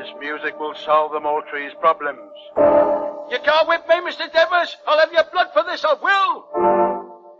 This 0.00 0.16
music 0.18 0.58
will 0.58 0.74
solve 0.86 1.12
the 1.12 1.20
Moultrie 1.20 1.68
problems. 1.78 2.32
You 2.56 3.38
can't 3.44 3.68
whip 3.68 3.86
me, 3.86 3.96
Mr. 3.96 4.32
Devers. 4.32 4.74
I'll 4.86 4.98
have 4.98 5.12
your 5.12 5.24
blood 5.30 5.48
for 5.52 5.62
this, 5.62 5.84
I 5.84 5.92
will. 5.92 6.44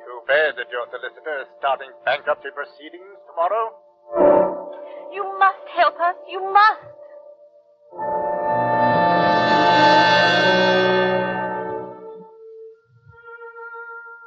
Too 0.04 0.20
bad 0.28 0.56
that 0.58 0.68
your 0.70 0.84
solicitor 0.92 1.40
is 1.40 1.48
starting 1.58 1.88
bankruptcy 2.04 2.50
proceedings 2.54 3.16
tomorrow. 3.30 3.72
You 5.10 5.24
must 5.38 5.56
help 5.74 5.94
us. 6.00 6.16
You 6.28 6.52
must. 6.52 6.80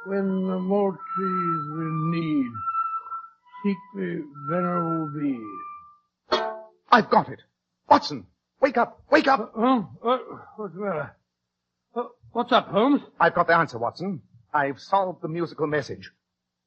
When 0.06 0.48
the 0.48 0.58
Moultries 0.58 1.70
are 1.70 1.82
in 1.86 2.10
need, 2.10 2.50
seek 3.62 3.76
the 3.94 4.24
venerable 4.50 5.20
bee. 5.20 6.38
I've 6.90 7.08
got 7.10 7.28
it. 7.28 7.38
Watson, 7.88 8.26
wake 8.60 8.76
up, 8.76 9.02
wake 9.10 9.28
up. 9.28 9.52
Oh, 9.56 9.88
uh, 10.02 10.18
what's 10.56 10.74
the 10.74 10.80
matter? 10.80 11.16
Uh, 11.94 12.02
what's 12.32 12.52
up, 12.52 12.68
Holmes? 12.68 13.02
I've 13.20 13.34
got 13.34 13.46
the 13.46 13.54
answer, 13.56 13.78
Watson. 13.78 14.22
I've 14.52 14.80
solved 14.80 15.22
the 15.22 15.28
musical 15.28 15.66
message. 15.66 16.10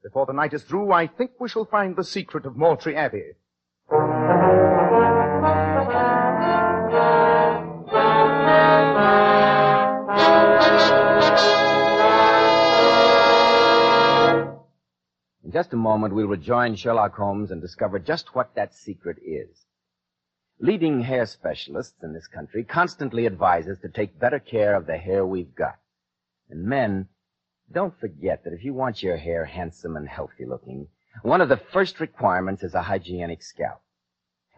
Before 0.03 0.25
the 0.25 0.33
night 0.33 0.53
is 0.53 0.63
through, 0.63 0.91
I 0.91 1.07
think 1.07 1.31
we 1.39 1.49
shall 1.49 1.65
find 1.65 1.95
the 1.95 2.03
secret 2.03 2.45
of 2.45 2.55
Moultrie 2.55 2.95
Abbey. 2.95 3.33
In 15.43 15.51
just 15.51 15.73
a 15.73 15.77
moment, 15.77 16.13
we'll 16.13 16.27
rejoin 16.27 16.75
Sherlock 16.75 17.15
Holmes 17.15 17.51
and 17.51 17.61
discover 17.61 17.99
just 17.99 18.35
what 18.35 18.53
that 18.55 18.73
secret 18.73 19.17
is. 19.25 19.66
Leading 20.59 21.01
hair 21.01 21.27
specialists 21.27 22.01
in 22.01 22.13
this 22.13 22.25
country 22.25 22.63
constantly 22.63 23.27
advise 23.27 23.67
us 23.67 23.77
to 23.79 23.89
take 23.89 24.19
better 24.19 24.39
care 24.39 24.75
of 24.75 24.87
the 24.87 24.97
hair 24.97 25.23
we've 25.23 25.53
got. 25.53 25.77
And 26.49 26.63
men, 26.63 27.09
don't 27.71 27.99
forget 27.99 28.43
that 28.43 28.53
if 28.53 28.63
you 28.63 28.73
want 28.73 29.03
your 29.03 29.17
hair 29.17 29.45
handsome 29.45 29.95
and 29.95 30.09
healthy 30.09 30.45
looking, 30.45 30.87
one 31.21 31.41
of 31.41 31.49
the 31.49 31.57
first 31.57 31.99
requirements 31.99 32.63
is 32.63 32.73
a 32.73 32.81
hygienic 32.81 33.43
scalp. 33.43 33.83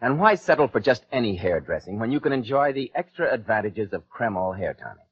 And 0.00 0.18
why 0.18 0.36
settle 0.36 0.68
for 0.68 0.80
just 0.80 1.04
any 1.12 1.36
hair 1.36 1.60
dressing 1.60 1.98
when 1.98 2.10
you 2.10 2.18
can 2.18 2.32
enjoy 2.32 2.72
the 2.72 2.90
extra 2.94 3.30
advantages 3.30 3.92
of 3.92 4.08
Kreml 4.08 4.56
hair 4.56 4.72
tonic? 4.72 5.06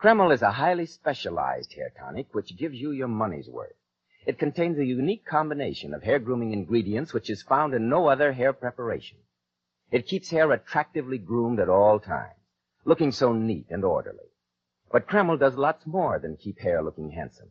Kreml 0.00 0.32
is 0.32 0.42
a 0.42 0.52
highly 0.52 0.86
specialized 0.86 1.72
hair 1.72 1.90
tonic 1.98 2.32
which 2.32 2.56
gives 2.56 2.76
you 2.76 2.92
your 2.92 3.08
money's 3.08 3.48
worth. 3.48 3.74
It 4.24 4.38
contains 4.38 4.78
a 4.78 4.84
unique 4.84 5.24
combination 5.24 5.94
of 5.94 6.04
hair 6.04 6.20
grooming 6.20 6.52
ingredients 6.52 7.12
which 7.12 7.28
is 7.28 7.42
found 7.42 7.74
in 7.74 7.88
no 7.88 8.06
other 8.06 8.32
hair 8.32 8.52
preparation. 8.52 9.18
It 9.90 10.06
keeps 10.06 10.30
hair 10.30 10.50
attractively 10.50 11.18
groomed 11.18 11.60
at 11.60 11.68
all 11.68 12.00
times, 12.00 12.40
looking 12.84 13.12
so 13.12 13.32
neat 13.32 13.66
and 13.70 13.84
orderly. 13.84 14.30
But 14.90 15.06
Kreml 15.06 15.38
does 15.38 15.56
lots 15.56 15.86
more 15.86 16.18
than 16.18 16.36
keep 16.36 16.58
hair 16.60 16.82
looking 16.82 17.10
handsome. 17.10 17.50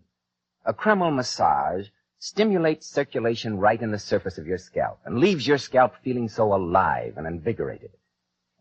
A 0.65 0.73
Kreml 0.73 1.13
massage 1.13 1.89
stimulates 2.17 2.87
circulation 2.87 3.59
right 3.59 3.81
in 3.81 3.91
the 3.91 3.99
surface 3.99 4.37
of 4.37 4.47
your 4.47 4.57
scalp 4.57 4.99
and 5.05 5.19
leaves 5.19 5.47
your 5.47 5.57
scalp 5.57 5.95
feeling 6.03 6.27
so 6.27 6.53
alive 6.53 7.17
and 7.17 7.27
invigorated. 7.27 7.91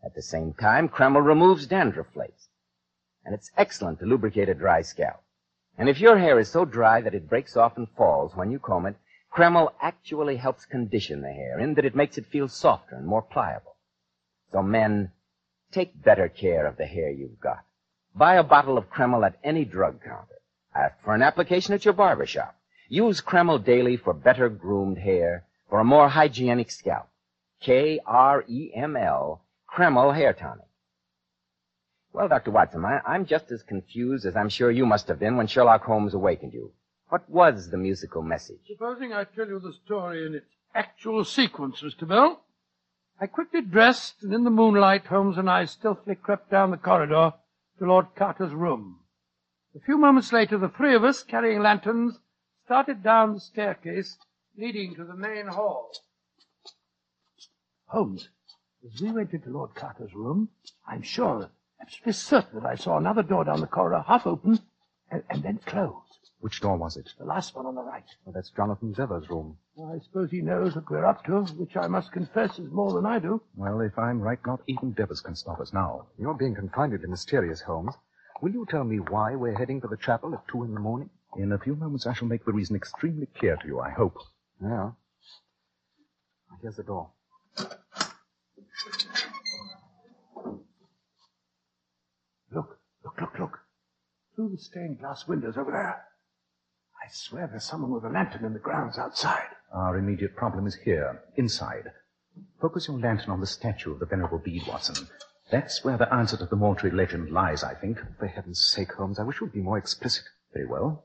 At 0.03 0.13
the 0.13 0.21
same 0.21 0.53
time, 0.53 0.87
Kreml 0.87 1.25
removes 1.25 1.65
dandruff 1.65 2.07
flakes. 2.13 2.49
And 3.25 3.33
it's 3.33 3.51
excellent 3.57 3.99
to 3.99 4.05
lubricate 4.05 4.49
a 4.49 4.53
dry 4.53 4.83
scalp. 4.83 5.23
And 5.77 5.89
if 5.89 5.99
your 5.99 6.17
hair 6.17 6.39
is 6.39 6.49
so 6.49 6.63
dry 6.63 7.01
that 7.01 7.15
it 7.15 7.27
breaks 7.27 7.57
off 7.57 7.75
and 7.75 7.89
falls 7.89 8.35
when 8.35 8.51
you 8.51 8.59
comb 8.59 8.85
it, 8.85 8.95
Kreml 9.35 9.73
actually 9.81 10.37
helps 10.37 10.65
condition 10.65 11.21
the 11.21 11.33
hair 11.33 11.59
in 11.59 11.73
that 11.73 11.83
it 11.83 11.93
makes 11.93 12.17
it 12.17 12.25
feel 12.25 12.47
softer 12.47 12.95
and 12.95 13.05
more 13.05 13.21
pliable. 13.21 13.75
So 14.53 14.63
men, 14.63 15.11
take 15.71 16.01
better 16.01 16.29
care 16.29 16.65
of 16.65 16.77
the 16.77 16.85
hair 16.85 17.11
you've 17.11 17.41
got. 17.41 17.65
Buy 18.15 18.35
a 18.35 18.43
bottle 18.43 18.77
of 18.77 18.89
Kreml 18.89 19.25
at 19.25 19.37
any 19.43 19.65
drug 19.65 20.01
counter. 20.01 20.39
Ask 20.73 20.95
for 21.03 21.13
an 21.13 21.21
application 21.21 21.73
at 21.73 21.83
your 21.83 21.93
barber 21.93 22.25
shop. 22.25 22.55
Use 22.87 23.19
Kreml 23.19 23.61
daily 23.61 23.97
for 23.97 24.13
better 24.13 24.47
groomed 24.47 24.99
hair, 24.99 25.45
for 25.69 25.81
a 25.81 25.83
more 25.83 26.07
hygienic 26.07 26.71
scalp. 26.71 27.09
K-R-E-M-L, 27.59 29.41
Kreml 29.69 30.15
Hair 30.15 30.33
Tonic. 30.33 30.67
Well, 32.13 32.29
Dr. 32.29 32.51
Watson, 32.51 32.85
I, 32.85 33.01
I'm 33.05 33.25
just 33.25 33.51
as 33.51 33.63
confused 33.63 34.25
as 34.25 34.37
I'm 34.37 34.47
sure 34.47 34.71
you 34.71 34.85
must 34.85 35.09
have 35.09 35.19
been 35.19 35.35
when 35.35 35.47
Sherlock 35.47 35.83
Holmes 35.83 36.13
awakened 36.13 36.53
you. 36.53 36.71
What 37.09 37.29
was 37.29 37.69
the 37.69 37.77
musical 37.77 38.23
message? 38.23 38.59
Supposing 38.67 39.13
I 39.13 39.25
tell 39.25 39.47
you 39.47 39.59
the 39.59 39.73
story 39.85 40.25
in 40.25 40.35
its 40.35 40.47
actual 40.73 41.23
sequence, 41.23 41.81
Mr. 41.81 42.07
Bell. 42.07 42.41
I 43.19 43.27
quickly 43.27 43.61
dressed, 43.61 44.23
and 44.23 44.33
in 44.33 44.43
the 44.43 44.49
moonlight, 44.49 45.05
Holmes 45.05 45.37
and 45.37 45.49
I 45.49 45.65
stealthily 45.65 46.15
crept 46.15 46.49
down 46.51 46.71
the 46.71 46.77
corridor 46.77 47.33
to 47.77 47.85
Lord 47.85 48.07
Carter's 48.15 48.53
room. 48.53 48.99
A 49.75 49.79
few 49.79 49.97
moments 49.97 50.33
later, 50.33 50.57
the 50.57 50.69
three 50.69 50.95
of 50.95 51.03
us, 51.03 51.23
carrying 51.23 51.61
lanterns, 51.61 52.19
started 52.65 53.03
down 53.03 53.35
the 53.35 53.39
staircase 53.39 54.17
leading 54.57 54.95
to 54.95 55.05
the 55.05 55.15
main 55.15 55.47
hall. 55.47 55.91
Holmes, 57.87 58.29
as 58.83 58.99
we 58.99 59.11
went 59.11 59.33
into 59.33 59.49
Lord 59.49 59.75
Carter's 59.75 60.13
room, 60.13 60.49
I'm 60.87 61.03
sure, 61.03 61.49
absolutely 61.79 62.13
certain 62.13 62.59
that 62.59 62.69
I 62.69 62.75
saw 62.75 62.97
another 62.97 63.23
door 63.23 63.43
down 63.43 63.61
the 63.61 63.67
corridor 63.67 64.03
half 64.07 64.25
open 64.25 64.59
and, 65.11 65.23
and 65.29 65.43
then 65.43 65.59
closed. 65.65 66.04
Which 66.45 66.61
door 66.61 66.77
was 66.77 66.95
it? 66.95 67.11
The 67.17 67.25
last 67.25 67.55
one 67.55 67.65
on 67.65 67.73
the 67.73 67.81
right. 67.81 68.05
Well, 68.23 68.31
that's 68.31 68.51
Jonathan 68.51 68.91
Devers' 68.91 69.31
room. 69.31 69.57
I 69.83 69.97
suppose 69.97 70.29
he 70.29 70.41
knows 70.41 70.75
what 70.75 70.87
we're 70.91 71.03
up 71.03 71.25
to, 71.25 71.41
which 71.55 71.75
I 71.75 71.87
must 71.87 72.11
confess 72.11 72.59
is 72.59 72.71
more 72.71 72.93
than 72.93 73.03
I 73.03 73.17
do. 73.17 73.41
Well, 73.55 73.81
if 73.81 73.97
I'm 73.97 74.21
right, 74.21 74.37
not 74.45 74.61
even 74.67 74.91
Devers 74.91 75.21
can 75.21 75.33
stop 75.33 75.59
us 75.59 75.73
now. 75.73 76.05
You're 76.19 76.35
being 76.35 76.53
confoundedly 76.53 77.07
mysterious, 77.07 77.61
Holmes. 77.61 77.95
Will 78.43 78.51
you 78.51 78.67
tell 78.69 78.83
me 78.83 78.99
why 78.99 79.35
we're 79.35 79.57
heading 79.57 79.81
for 79.81 79.87
the 79.87 79.97
chapel 79.97 80.35
at 80.35 80.47
two 80.47 80.63
in 80.63 80.75
the 80.75 80.79
morning? 80.79 81.09
In 81.35 81.51
a 81.51 81.57
few 81.57 81.75
moments, 81.75 82.05
I 82.05 82.13
shall 82.13 82.27
make 82.27 82.45
the 82.45 82.53
reason 82.53 82.75
extremely 82.75 83.25
clear 83.25 83.55
to 83.55 83.65
you, 83.67 83.79
I 83.79 83.89
hope. 83.89 84.19
Yeah. 84.61 84.91
Here's 86.61 86.75
the 86.75 86.83
door. 86.83 87.09
Look, 92.51 92.79
look, 93.03 93.19
look, 93.19 93.39
look. 93.39 93.59
Through 94.35 94.49
the 94.49 94.59
stained 94.59 94.99
glass 94.99 95.27
windows 95.27 95.57
over 95.57 95.71
there. 95.71 96.05
I 97.05 97.07
swear 97.11 97.45
there's 97.45 97.65
someone 97.65 97.91
with 97.91 98.03
a 98.03 98.09
lantern 98.09 98.45
in 98.45 98.53
the 98.53 98.59
grounds 98.59 98.97
outside. 98.97 99.49
Our 99.71 99.95
immediate 99.95 100.35
problem 100.35 100.65
is 100.65 100.73
here, 100.73 101.21
inside. 101.35 101.91
Focus 102.59 102.87
your 102.87 102.97
lantern 102.97 103.29
on 103.29 103.41
the 103.41 103.45
statue 103.45 103.91
of 103.91 103.99
the 103.99 104.07
Venerable 104.07 104.39
Bede, 104.39 104.65
Watson. 104.67 105.07
That's 105.51 105.83
where 105.83 105.97
the 105.97 106.11
answer 106.11 106.35
to 106.37 106.47
the 106.47 106.55
Moultrie 106.55 106.89
legend 106.89 107.29
lies, 107.29 107.63
I 107.63 107.75
think. 107.75 107.99
For 108.17 108.25
heaven's 108.25 108.59
sake, 108.59 108.93
Holmes, 108.93 109.19
I 109.19 109.23
wish 109.23 109.39
you'd 109.39 109.53
be 109.53 109.61
more 109.61 109.77
explicit. 109.77 110.23
Very 110.51 110.65
well. 110.65 111.03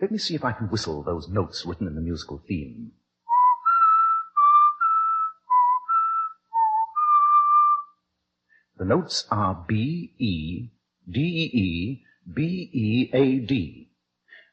Let 0.00 0.12
me 0.12 0.18
see 0.18 0.36
if 0.36 0.44
I 0.44 0.52
can 0.52 0.68
whistle 0.68 1.02
those 1.02 1.28
notes 1.28 1.66
written 1.66 1.88
in 1.88 1.96
the 1.96 2.00
musical 2.00 2.40
theme. 2.46 2.92
The 8.78 8.84
notes 8.84 9.26
are 9.28 9.64
B, 9.66 10.14
E, 10.18 10.68
D, 11.10 11.20
E, 11.20 11.58
E, 11.58 12.04
B, 12.32 12.70
E, 12.72 13.10
A, 13.12 13.40
D. 13.40 13.91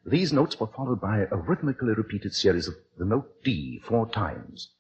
These 0.10 0.34
notes 0.34 0.60
were 0.60 0.66
followed 0.66 1.00
by 1.00 1.28
a 1.30 1.36
rhythmically 1.36 1.94
repeated 1.94 2.34
series 2.34 2.68
of 2.68 2.74
the 2.98 3.06
note 3.06 3.44
D 3.44 3.80
four 3.88 4.10
times. 4.10 4.72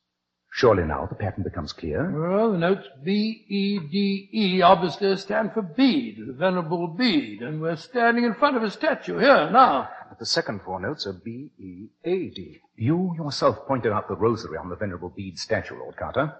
Surely 0.52 0.84
now 0.84 1.06
the 1.06 1.14
pattern 1.14 1.44
becomes 1.44 1.72
clear. 1.72 2.10
Well, 2.10 2.54
the 2.54 2.58
notes 2.58 2.88
B, 3.04 3.46
E, 3.48 3.78
D, 3.78 4.30
E 4.34 4.62
obviously 4.64 5.16
stand 5.18 5.54
for 5.54 5.62
Bede, 5.62 6.18
the 6.26 6.34
Venerable 6.34 6.88
Bede, 6.88 7.44
and 7.44 7.62
we're 7.62 7.76
standing 7.76 8.24
in 8.24 8.34
front 8.34 8.58
of 8.58 8.64
a 8.64 8.72
statue 8.72 9.20
here 9.20 9.52
now. 9.52 9.90
But 10.10 10.18
the 10.18 10.26
second 10.26 10.64
four 10.64 10.80
notes 10.80 11.06
are 11.06 11.14
B, 11.14 11.52
E, 11.60 11.90
A, 12.06 12.30
D. 12.32 12.62
You 12.76 13.14
yourself 13.16 13.68
pointed 13.68 13.92
out 13.92 14.08
the 14.08 14.16
rosary 14.16 14.58
on 14.58 14.70
the 14.70 14.76
Venerable 14.78 15.14
Bede 15.16 15.38
statue, 15.38 15.78
Lord 15.78 15.96
Carter. 15.96 16.34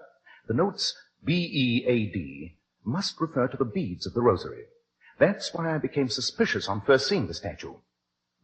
The 0.48 0.54
notes 0.54 0.96
B, 1.22 1.34
E, 1.34 1.84
A, 1.86 2.06
D 2.06 2.56
must 2.84 3.20
refer 3.20 3.46
to 3.46 3.56
the 3.56 3.64
beads 3.64 4.04
of 4.04 4.14
the 4.14 4.20
rosary. 4.20 4.64
That's 5.20 5.54
why 5.54 5.72
I 5.72 5.78
became 5.78 6.08
suspicious 6.08 6.68
on 6.68 6.80
first 6.80 7.06
seeing 7.06 7.28
the 7.28 7.34
statue. 7.34 7.74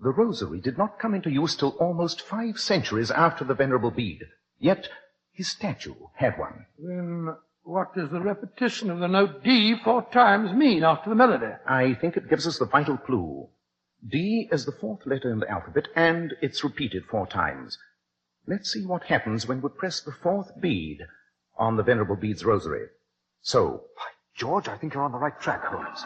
The 0.00 0.10
rosary 0.10 0.60
did 0.60 0.76
not 0.76 0.98
come 0.98 1.14
into 1.14 1.30
use 1.30 1.56
till 1.56 1.70
almost 1.80 2.20
five 2.20 2.58
centuries 2.58 3.10
after 3.10 3.44
the 3.44 3.54
Venerable 3.54 3.90
Bede. 3.90 4.26
Yet 4.58 4.88
his 5.32 5.48
statue 5.48 5.94
had 6.14 6.38
one. 6.38 6.66
Then 6.78 7.34
what 7.62 7.94
does 7.94 8.10
the 8.10 8.20
repetition 8.20 8.90
of 8.90 9.00
the 9.00 9.08
note 9.08 9.42
D 9.42 9.74
four 9.82 10.06
times 10.12 10.52
mean 10.52 10.84
after 10.84 11.10
the 11.10 11.16
melody? 11.16 11.52
I 11.66 11.94
think 11.94 12.16
it 12.16 12.28
gives 12.28 12.46
us 12.46 12.58
the 12.58 12.66
vital 12.66 12.96
clue. 12.96 13.48
D 14.06 14.48
is 14.52 14.64
the 14.66 14.72
fourth 14.72 15.06
letter 15.06 15.32
in 15.32 15.40
the 15.40 15.50
alphabet, 15.50 15.88
and 15.96 16.34
it's 16.40 16.62
repeated 16.62 17.06
four 17.06 17.26
times. 17.26 17.78
Let's 18.46 18.70
see 18.70 18.84
what 18.84 19.04
happens 19.04 19.48
when 19.48 19.60
we 19.60 19.68
press 19.70 20.00
the 20.00 20.12
fourth 20.12 20.60
bead 20.60 21.06
on 21.56 21.76
the 21.76 21.82
Venerable 21.82 22.16
Bede's 22.16 22.44
rosary. 22.44 22.86
So, 23.40 23.84
by 23.96 24.04
George, 24.36 24.68
I 24.68 24.76
think 24.76 24.94
you're 24.94 25.02
on 25.02 25.12
the 25.12 25.18
right 25.18 25.40
track, 25.40 25.64
Holmes. 25.64 26.04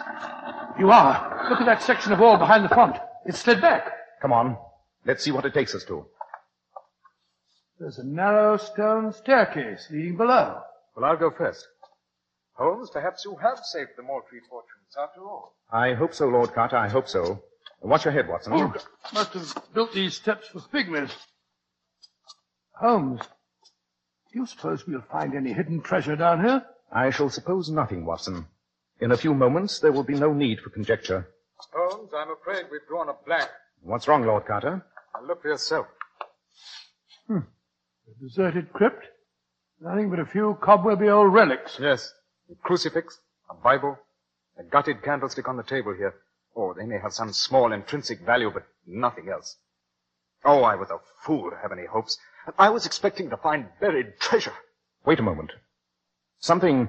You 0.79 0.91
are. 0.91 1.49
Look 1.51 1.61
at 1.61 1.67
that 1.67 1.83
section 1.83 2.13
of 2.13 2.21
wall 2.21 2.39
behind 2.39 2.65
the 2.65 2.69
font. 2.69 2.97
It's 3.27 3.39
slid 3.41 3.61
back. 3.61 3.93
come 4.21 4.33
on. 4.33 4.57
Let's 5.05 5.25
see 5.25 5.31
what 5.31 5.45
it 5.45 5.55
takes 5.55 5.75
us 5.75 5.85
to. 5.85 6.07
There's 7.79 7.99
a 7.99 8.05
narrow 8.05 8.57
stone 8.59 9.13
staircase 9.13 9.89
leading 9.91 10.17
below. 10.17 10.61
Well, 10.95 11.05
I'll 11.05 11.17
go 11.17 11.31
first. 11.31 11.67
Holmes, 12.53 12.91
perhaps 12.91 13.25
you 13.25 13.37
have 13.37 13.59
saved 13.65 13.93
the 13.97 14.03
Moultrie 14.03 14.41
fortunes 14.49 14.95
after 15.03 15.23
all. 15.23 15.55
I 15.73 15.95
hope 15.95 16.13
so, 16.13 16.27
Lord 16.29 16.53
Carter. 16.53 16.77
I 16.77 16.89
hope 16.89 17.09
so. 17.09 17.43
Watch 17.81 18.05
your 18.05 18.13
head, 18.13 18.29
Watson. 18.29 18.53
Oh, 18.53 18.75
must 19.15 19.33
have 19.33 19.55
built 19.73 19.95
these 19.95 20.15
steps 20.15 20.49
for 20.49 20.61
pygmies. 20.61 21.11
Holmes, 22.73 23.21
do 24.33 24.39
you 24.39 24.47
suppose 24.47 24.87
we'll 24.87 25.01
find 25.01 25.35
any 25.35 25.55
hidden 25.55 25.81
treasure 25.81 26.17
down 26.17 26.45
here? 26.45 26.65
I 26.93 27.11
shall 27.11 27.31
suppose 27.31 27.71
nothing, 27.71 28.05
Watson. 28.05 28.47
In 29.01 29.13
a 29.13 29.17
few 29.17 29.33
moments, 29.33 29.79
there 29.79 29.93
will 29.93 30.03
be 30.03 30.15
no 30.15 30.35
need 30.35 30.61
for 30.61 30.69
conjecture. 30.69 31.29
Holmes, 31.73 32.11
I'm 32.17 32.31
afraid 32.31 32.67
we've 32.71 32.87
drawn 32.89 33.09
a 33.09 33.15
blank. 33.27 33.49
What's 33.83 34.09
wrong, 34.09 34.25
Lord 34.25 34.47
Carter? 34.47 34.85
Now 35.15 35.27
look 35.27 35.43
for 35.43 35.49
yourself. 35.49 35.87
Hmm. 37.27 37.39
A 37.39 38.23
deserted 38.23 38.73
crypt. 38.73 39.05
Nothing 39.81 40.11
but 40.11 40.19
a 40.19 40.27
few 40.27 40.59
cobwebby 40.61 41.09
old 41.09 41.33
relics. 41.33 41.79
Yes. 41.81 42.13
A 42.51 42.55
crucifix, 42.57 43.19
a 43.49 43.55
Bible, 43.55 43.99
a 44.59 44.63
gutted 44.65 45.03
candlestick 45.03 45.49
on 45.49 45.57
the 45.57 45.63
table 45.63 45.95
here. 45.95 46.15
Oh, 46.57 46.75
they 46.75 46.85
may 46.85 46.99
have 46.99 47.13
some 47.13 47.33
small 47.33 47.73
intrinsic 47.73 48.21
value, 48.21 48.51
but 48.53 48.67
nothing 48.87 49.29
else. 49.29 49.57
Oh, 50.45 50.63
I 50.63 50.75
was 50.75 50.91
a 50.91 50.99
fool 51.25 51.51
to 51.51 51.57
have 51.57 51.73
any 51.73 51.87
hopes. 51.87 52.19
I 52.59 52.71
was 52.71 52.87
expecting 52.87 53.31
to 53.31 53.37
find 53.37 53.69
buried 53.81 54.19
treasure. 54.19 54.55
Wait 55.05 55.21
a 55.21 55.23
moment. 55.23 55.53
Something, 56.41 56.89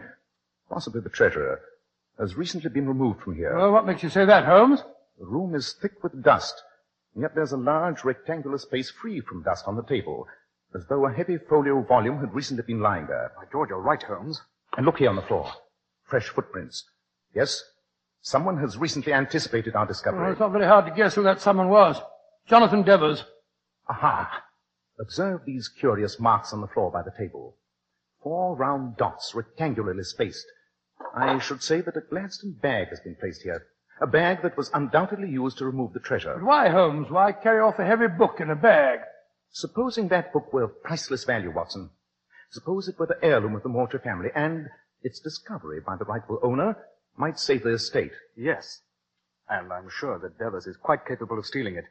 possibly 0.70 1.02
the 1.02 1.10
treasure, 1.10 1.62
has 2.20 2.36
recently 2.36 2.70
been 2.70 2.88
removed 2.88 3.22
from 3.22 3.36
here. 3.36 3.56
Well, 3.58 3.72
what 3.72 3.86
makes 3.86 4.04
you 4.04 4.10
say 4.10 4.26
that, 4.26 4.46
Holmes? 4.46 4.84
The 5.20 5.26
room 5.26 5.56
is 5.56 5.74
thick 5.82 6.04
with 6.04 6.24
dust, 6.24 6.62
and 7.14 7.22
yet 7.22 7.36
there's 7.36 7.52
a 7.52 7.58
large 7.58 8.04
rectangular 8.04 8.58
space 8.58 8.90
free 8.92 9.22
from 9.22 9.44
dust 9.44 9.66
on 9.68 9.76
the 9.76 9.84
table, 9.84 10.28
as 10.76 10.86
though 10.88 11.06
a 11.06 11.14
heavy 11.14 11.38
folio 11.38 11.82
volume 11.84 12.20
had 12.20 12.34
recently 12.34 12.64
been 12.66 12.82
lying 12.82 13.08
there. 13.08 13.32
By 13.38 13.46
George, 13.52 13.70
you're 13.70 13.82
right, 13.82 14.02
Holmes. 14.02 14.42
And 14.78 14.86
look 14.86 14.98
here 15.00 15.10
on 15.10 15.16
the 15.18 15.22
floor. 15.22 15.52
Fresh 16.06 16.30
footprints. 16.30 16.84
Yes, 17.36 17.62
someone 18.22 18.58
has 18.60 18.78
recently 18.78 19.14
anticipated 19.14 19.76
our 19.76 19.82
Well, 19.82 19.88
discovery. 19.88 20.32
it's 20.32 20.40
not 20.40 20.52
very 20.52 20.66
hard 20.66 20.86
to 20.86 20.92
guess 20.94 21.16
who 21.16 21.24
that 21.24 21.42
someone 21.42 21.70
was. 21.70 22.00
Jonathan 22.48 22.84
Devers. 22.84 23.24
Aha! 23.90 24.44
Observe 25.00 25.42
these 25.46 25.68
curious 25.68 26.20
marks 26.20 26.54
on 26.54 26.62
the 26.62 26.68
floor 26.68 26.92
by 26.92 27.02
the 27.02 27.12
table. 27.18 27.58
Four 28.22 28.56
round 28.56 28.98
dots, 28.98 29.34
rectangularly 29.34 30.06
spaced. 30.06 30.46
I 31.14 31.40
should 31.40 31.62
say 31.62 31.82
that 31.82 31.98
a 31.98 32.02
Gladstone 32.02 32.54
bag 32.62 32.90
has 32.90 33.00
been 33.00 33.16
placed 33.16 33.42
here. 33.42 33.68
A 34.00 34.08
bag 34.08 34.42
that 34.42 34.58
was 34.58 34.72
undoubtedly 34.74 35.30
used 35.30 35.58
to 35.60 35.66
remove 35.66 35.94
the 35.94 36.00
treasure. 36.00 36.34
But 36.34 36.44
why, 36.44 36.70
Holmes? 36.70 37.12
Why 37.12 37.32
carry 37.32 37.60
off 37.60 37.80
a 37.80 37.86
heavy 37.86 38.08
book 38.08 38.40
in 38.40 38.50
a 38.50 38.56
bag? 38.56 39.00
Supposing 39.52 40.08
that 40.08 40.34
book 40.34 40.52
were 40.54 40.64
of 40.64 40.82
priceless 40.82 41.24
value, 41.24 41.52
Watson. 41.52 41.90
Suppose 42.50 42.88
it 42.88 42.98
were 42.98 43.06
the 43.06 43.24
heirloom 43.24 43.56
of 43.56 43.64
the 43.64 43.70
Mortar 43.70 44.00
family, 44.00 44.30
and 44.34 44.70
its 45.04 45.20
discovery 45.20 45.80
by 45.80 45.98
the 45.98 46.06
rightful 46.06 46.40
owner 46.42 46.78
might 47.18 47.40
save 47.40 47.64
the 47.64 47.74
estate. 47.74 48.14
Yes. 48.36 48.82
And 49.50 49.72
I'm 49.72 49.90
sure 49.90 50.18
that 50.20 50.40
Devers 50.40 50.68
is 50.68 50.78
quite 50.78 51.06
capable 51.06 51.38
of 51.38 51.46
stealing 51.46 51.76
it. 51.76 51.86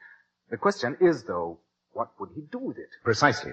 The 0.50 0.56
question 0.56 0.96
is, 1.00 1.24
though, 1.24 1.61
what 1.92 2.11
would 2.18 2.30
he 2.35 2.40
do 2.40 2.59
with 2.59 2.78
it? 2.78 2.88
Precisely. 3.04 3.52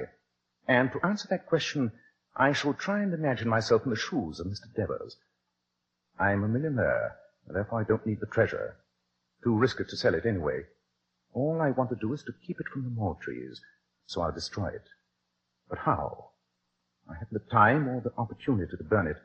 And 0.68 0.92
to 0.92 1.06
answer 1.06 1.28
that 1.30 1.46
question, 1.46 1.92
I 2.36 2.54
shall 2.54 2.74
try 2.74 3.02
and 3.02 3.14
imagine 3.14 3.50
myself 3.50 3.84
in 3.84 3.90
the 3.90 3.96
shoes 3.98 4.40
of 4.40 4.48
Mr. 4.48 4.74
Devers. 4.76 5.18
I'm 6.20 6.44
a 6.44 6.48
millionaire, 6.48 7.16
and 7.48 7.56
therefore 7.56 7.82
I 7.82 7.84
don't 7.84 8.06
need 8.06 8.20
the 8.20 8.26
treasure. 8.26 8.76
Too 9.44 9.56
risky 9.56 9.84
to 9.84 9.98
sell 9.98 10.16
it 10.16 10.26
anyway. 10.26 10.62
All 11.34 11.62
I 11.62 11.72
want 11.72 11.90
to 11.92 11.96
do 11.96 12.14
is 12.14 12.24
to 12.24 12.34
keep 12.46 12.60
it 12.60 12.68
from 12.72 12.84
the 12.84 12.90
Moultries, 12.90 13.60
so 14.08 14.22
I'll 14.22 14.32
destroy 14.32 14.70
it. 14.70 14.84
But 15.70 15.80
how? 15.80 16.30
I 17.10 17.14
haven't 17.14 17.34
the 17.34 17.52
time 17.52 17.88
or 17.88 18.02
the 18.02 18.14
opportunity 18.18 18.76
to 18.76 18.84
burn 18.84 19.08
it. 19.08 19.18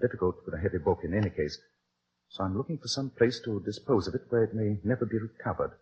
Difficult 0.00 0.36
with 0.44 0.54
a 0.54 0.58
heavy 0.58 0.78
book 0.78 1.00
in 1.04 1.14
any 1.14 1.30
case. 1.30 1.58
So 2.30 2.44
I'm 2.44 2.56
looking 2.56 2.78
for 2.78 2.88
some 2.88 3.10
place 3.10 3.40
to 3.44 3.60
dispose 3.60 4.08
of 4.08 4.14
it 4.14 4.22
where 4.30 4.44
it 4.44 4.54
may 4.54 4.78
never 4.84 5.04
be 5.04 5.18
recovered. 5.18 5.72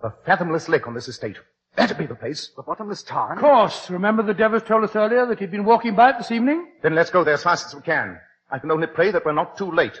The 0.00 0.14
fathomless 0.24 0.68
lake 0.68 0.86
on 0.86 0.94
this 0.94 1.08
estate. 1.08 1.36
That'd 1.74 1.98
be 1.98 2.06
the 2.06 2.14
place. 2.14 2.52
The 2.56 2.62
bottomless 2.62 3.02
tarn? 3.02 3.38
Of 3.38 3.42
course. 3.42 3.90
Remember 3.90 4.22
the 4.22 4.34
Devers 4.34 4.62
told 4.62 4.84
us 4.84 4.94
earlier 4.94 5.26
that 5.26 5.38
he'd 5.40 5.50
been 5.50 5.64
walking 5.64 5.96
by 5.96 6.10
it 6.10 6.18
this 6.18 6.30
evening? 6.30 6.68
Then 6.82 6.94
let's 6.94 7.10
go 7.10 7.24
there 7.24 7.34
as 7.34 7.42
fast 7.42 7.66
as 7.66 7.74
we 7.74 7.82
can. 7.82 8.20
I 8.50 8.58
can 8.58 8.70
only 8.70 8.86
pray 8.86 9.10
that 9.10 9.24
we're 9.24 9.32
not 9.32 9.58
too 9.58 9.70
late. 9.70 10.00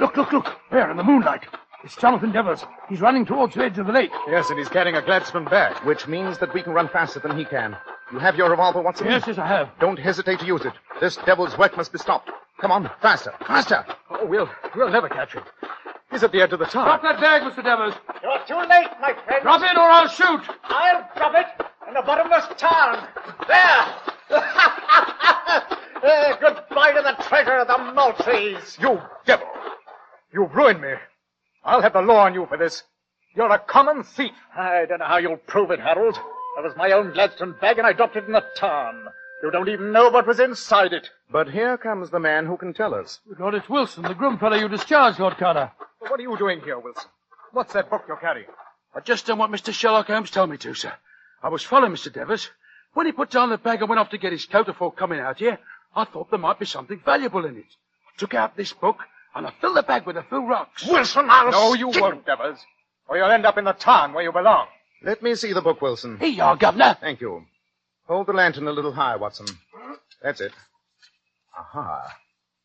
Look, 0.00 0.16
look, 0.16 0.32
look. 0.32 0.56
There 0.70 0.90
in 0.90 0.96
the 0.96 1.04
moonlight. 1.04 1.44
It's 1.84 1.96
Jonathan 1.96 2.32
Devers. 2.32 2.64
He's 2.88 3.02
running 3.02 3.26
towards 3.26 3.54
the 3.54 3.64
edge 3.64 3.78
of 3.78 3.86
the 3.86 3.92
lake. 3.92 4.10
Yes, 4.28 4.48
and 4.48 4.58
he's 4.58 4.68
carrying 4.68 4.96
a 4.96 5.02
Gladstone 5.02 5.44
bag. 5.44 5.76
Which 5.84 6.08
means 6.08 6.38
that 6.38 6.54
we 6.54 6.62
can 6.62 6.72
run 6.72 6.88
faster 6.88 7.20
than 7.20 7.36
he 7.36 7.44
can. 7.44 7.76
You 8.10 8.18
have 8.18 8.36
your 8.36 8.48
revolver, 8.48 8.80
Watson? 8.80 9.06
Yes, 9.08 9.24
yes, 9.26 9.36
I 9.36 9.46
have. 9.46 9.68
Don't 9.78 9.98
hesitate 9.98 10.40
to 10.40 10.46
use 10.46 10.64
it. 10.64 10.72
This 11.00 11.16
devil's 11.26 11.58
work 11.58 11.76
must 11.76 11.92
be 11.92 11.98
stopped. 11.98 12.30
Come 12.60 12.72
on, 12.72 12.90
faster, 13.02 13.34
faster. 13.46 13.84
Oh, 14.08 14.24
we'll, 14.24 14.48
we'll 14.74 14.90
never 14.90 15.08
catch 15.08 15.34
him. 15.34 15.42
He's 16.14 16.22
at 16.22 16.30
the 16.30 16.40
edge 16.40 16.52
of 16.52 16.60
the 16.60 16.66
tarn. 16.66 16.86
Drop 16.86 17.02
that 17.02 17.20
bag, 17.20 17.42
Mr. 17.42 17.64
Devers. 17.64 17.92
You're 18.22 18.38
too 18.46 18.68
late, 18.68 18.86
my 19.00 19.14
friend. 19.26 19.42
Drop 19.42 19.62
it 19.62 19.76
or 19.76 19.80
I'll 19.80 20.06
shoot. 20.06 20.42
I'll 20.62 21.10
drop 21.16 21.34
it 21.34 21.66
in 21.88 21.94
the 21.94 22.02
bottomless 22.02 22.44
tarn. 22.56 23.04
There! 23.48 23.86
Eh, 26.06 26.36
goodbye 26.38 26.92
to 26.92 27.00
the 27.00 27.22
treasure 27.24 27.56
of 27.56 27.66
the 27.66 27.78
Moultries. 27.94 28.78
You 28.78 29.00
devil! 29.24 29.46
You've 30.34 30.54
ruined 30.54 30.82
me. 30.82 30.92
I'll 31.64 31.80
have 31.80 31.94
the 31.94 32.02
law 32.02 32.26
on 32.26 32.34
you 32.34 32.44
for 32.46 32.58
this. 32.58 32.82
You're 33.34 33.50
a 33.50 33.58
common 33.58 34.02
thief. 34.02 34.32
I 34.54 34.84
don't 34.86 34.98
know 34.98 35.06
how 35.06 35.16
you'll 35.16 35.38
prove 35.38 35.70
it, 35.70 35.80
Harold. 35.80 36.14
It 36.58 36.62
was 36.62 36.74
my 36.76 36.92
own 36.92 37.14
Gladstone 37.14 37.54
bag 37.58 37.78
and 37.78 37.86
I 37.86 37.94
dropped 37.94 38.16
it 38.16 38.26
in 38.26 38.32
the 38.32 38.44
tarn. 38.54 39.06
You 39.42 39.50
don't 39.50 39.68
even 39.68 39.92
know 39.92 40.08
what 40.08 40.26
was 40.26 40.40
inside 40.40 40.92
it. 40.92 41.10
But 41.30 41.50
here 41.50 41.76
comes 41.76 42.10
the 42.10 42.18
man 42.20 42.46
who 42.46 42.56
can 42.56 42.72
tell 42.72 42.94
us. 42.94 43.20
Good 43.28 43.40
Lord, 43.40 43.54
it's 43.54 43.68
Wilson, 43.68 44.02
the 44.04 44.14
groom 44.14 44.38
fellow 44.38 44.56
you 44.56 44.68
discharged, 44.68 45.18
Lord 45.18 45.36
Carter. 45.36 45.70
Well, 46.00 46.10
what 46.10 46.20
are 46.20 46.22
you 46.22 46.36
doing 46.38 46.60
here, 46.60 46.78
Wilson? 46.78 47.10
What's 47.52 47.72
that 47.74 47.90
book 47.90 48.04
you're 48.08 48.16
carrying? 48.16 48.46
I 48.94 49.00
just 49.00 49.26
done 49.26 49.38
what 49.38 49.50
Mr. 49.50 49.72
Sherlock 49.72 50.06
Holmes 50.06 50.30
told 50.30 50.50
me 50.50 50.56
to, 50.58 50.72
sir. 50.74 50.92
I 51.42 51.48
was 51.48 51.62
following 51.62 51.92
Mr. 51.92 52.12
Devers. 52.12 52.48
When 52.94 53.06
he 53.06 53.12
put 53.12 53.30
down 53.30 53.50
the 53.50 53.58
bag 53.58 53.80
and 53.80 53.88
went 53.88 53.98
off 53.98 54.10
to 54.10 54.18
get 54.18 54.32
his 54.32 54.46
coat 54.46 54.66
before 54.66 54.92
coming 54.92 55.18
out 55.20 55.38
here, 55.38 55.58
I 55.94 56.04
thought 56.04 56.30
there 56.30 56.38
might 56.38 56.58
be 56.58 56.66
something 56.66 57.00
valuable 57.04 57.44
in 57.44 57.56
it. 57.56 57.64
I 57.66 58.18
took 58.18 58.34
out 58.34 58.56
this 58.56 58.72
book 58.72 58.98
and 59.34 59.46
I 59.46 59.52
filled 59.60 59.76
the 59.76 59.82
bag 59.82 60.06
with 60.06 60.16
a 60.16 60.22
few 60.22 60.46
rocks. 60.46 60.86
Wilson, 60.86 61.26
I'll 61.28 61.50
No, 61.50 61.74
you 61.74 61.90
stick- 61.90 62.02
won't, 62.02 62.24
Devers. 62.24 62.58
Or 63.08 63.18
you'll 63.18 63.30
end 63.30 63.44
up 63.44 63.58
in 63.58 63.64
the 63.64 63.72
town 63.72 64.14
where 64.14 64.24
you 64.24 64.32
belong. 64.32 64.68
Let 65.02 65.22
me 65.22 65.34
see 65.34 65.52
the 65.52 65.60
book, 65.60 65.82
Wilson. 65.82 66.18
Here 66.18 66.28
you 66.28 66.42
are, 66.42 66.56
Governor. 66.56 66.96
Thank 67.00 67.20
you. 67.20 67.44
Hold 68.06 68.26
the 68.26 68.32
lantern 68.32 68.68
a 68.68 68.72
little 68.72 68.92
higher, 68.92 69.16
Watson. 69.16 69.46
That's 70.22 70.40
it. 70.40 70.52
Aha. 71.58 72.16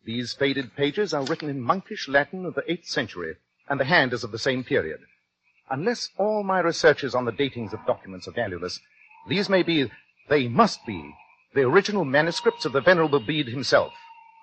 These 0.03 0.33
faded 0.33 0.75
pages 0.75 1.13
are 1.13 1.23
written 1.23 1.49
in 1.49 1.61
monkish 1.61 2.07
Latin 2.09 2.45
of 2.45 2.55
the 2.55 2.61
8th 2.63 2.87
century, 2.87 3.35
and 3.69 3.79
the 3.79 3.85
hand 3.85 4.11
is 4.11 4.23
of 4.23 4.31
the 4.31 4.39
same 4.39 4.63
period. 4.63 4.99
Unless 5.69 6.09
all 6.17 6.43
my 6.43 6.59
researches 6.59 7.15
on 7.15 7.25
the 7.25 7.31
datings 7.31 7.73
of 7.73 7.85
documents 7.85 8.27
are 8.27 8.31
valueless, 8.31 8.79
these 9.27 9.49
may 9.49 9.63
be, 9.63 9.91
they 10.27 10.47
must 10.47 10.85
be, 10.85 11.15
the 11.53 11.61
original 11.61 12.05
manuscripts 12.05 12.65
of 12.65 12.73
the 12.73 12.81
Venerable 12.81 13.19
Bede 13.19 13.47
himself. 13.47 13.93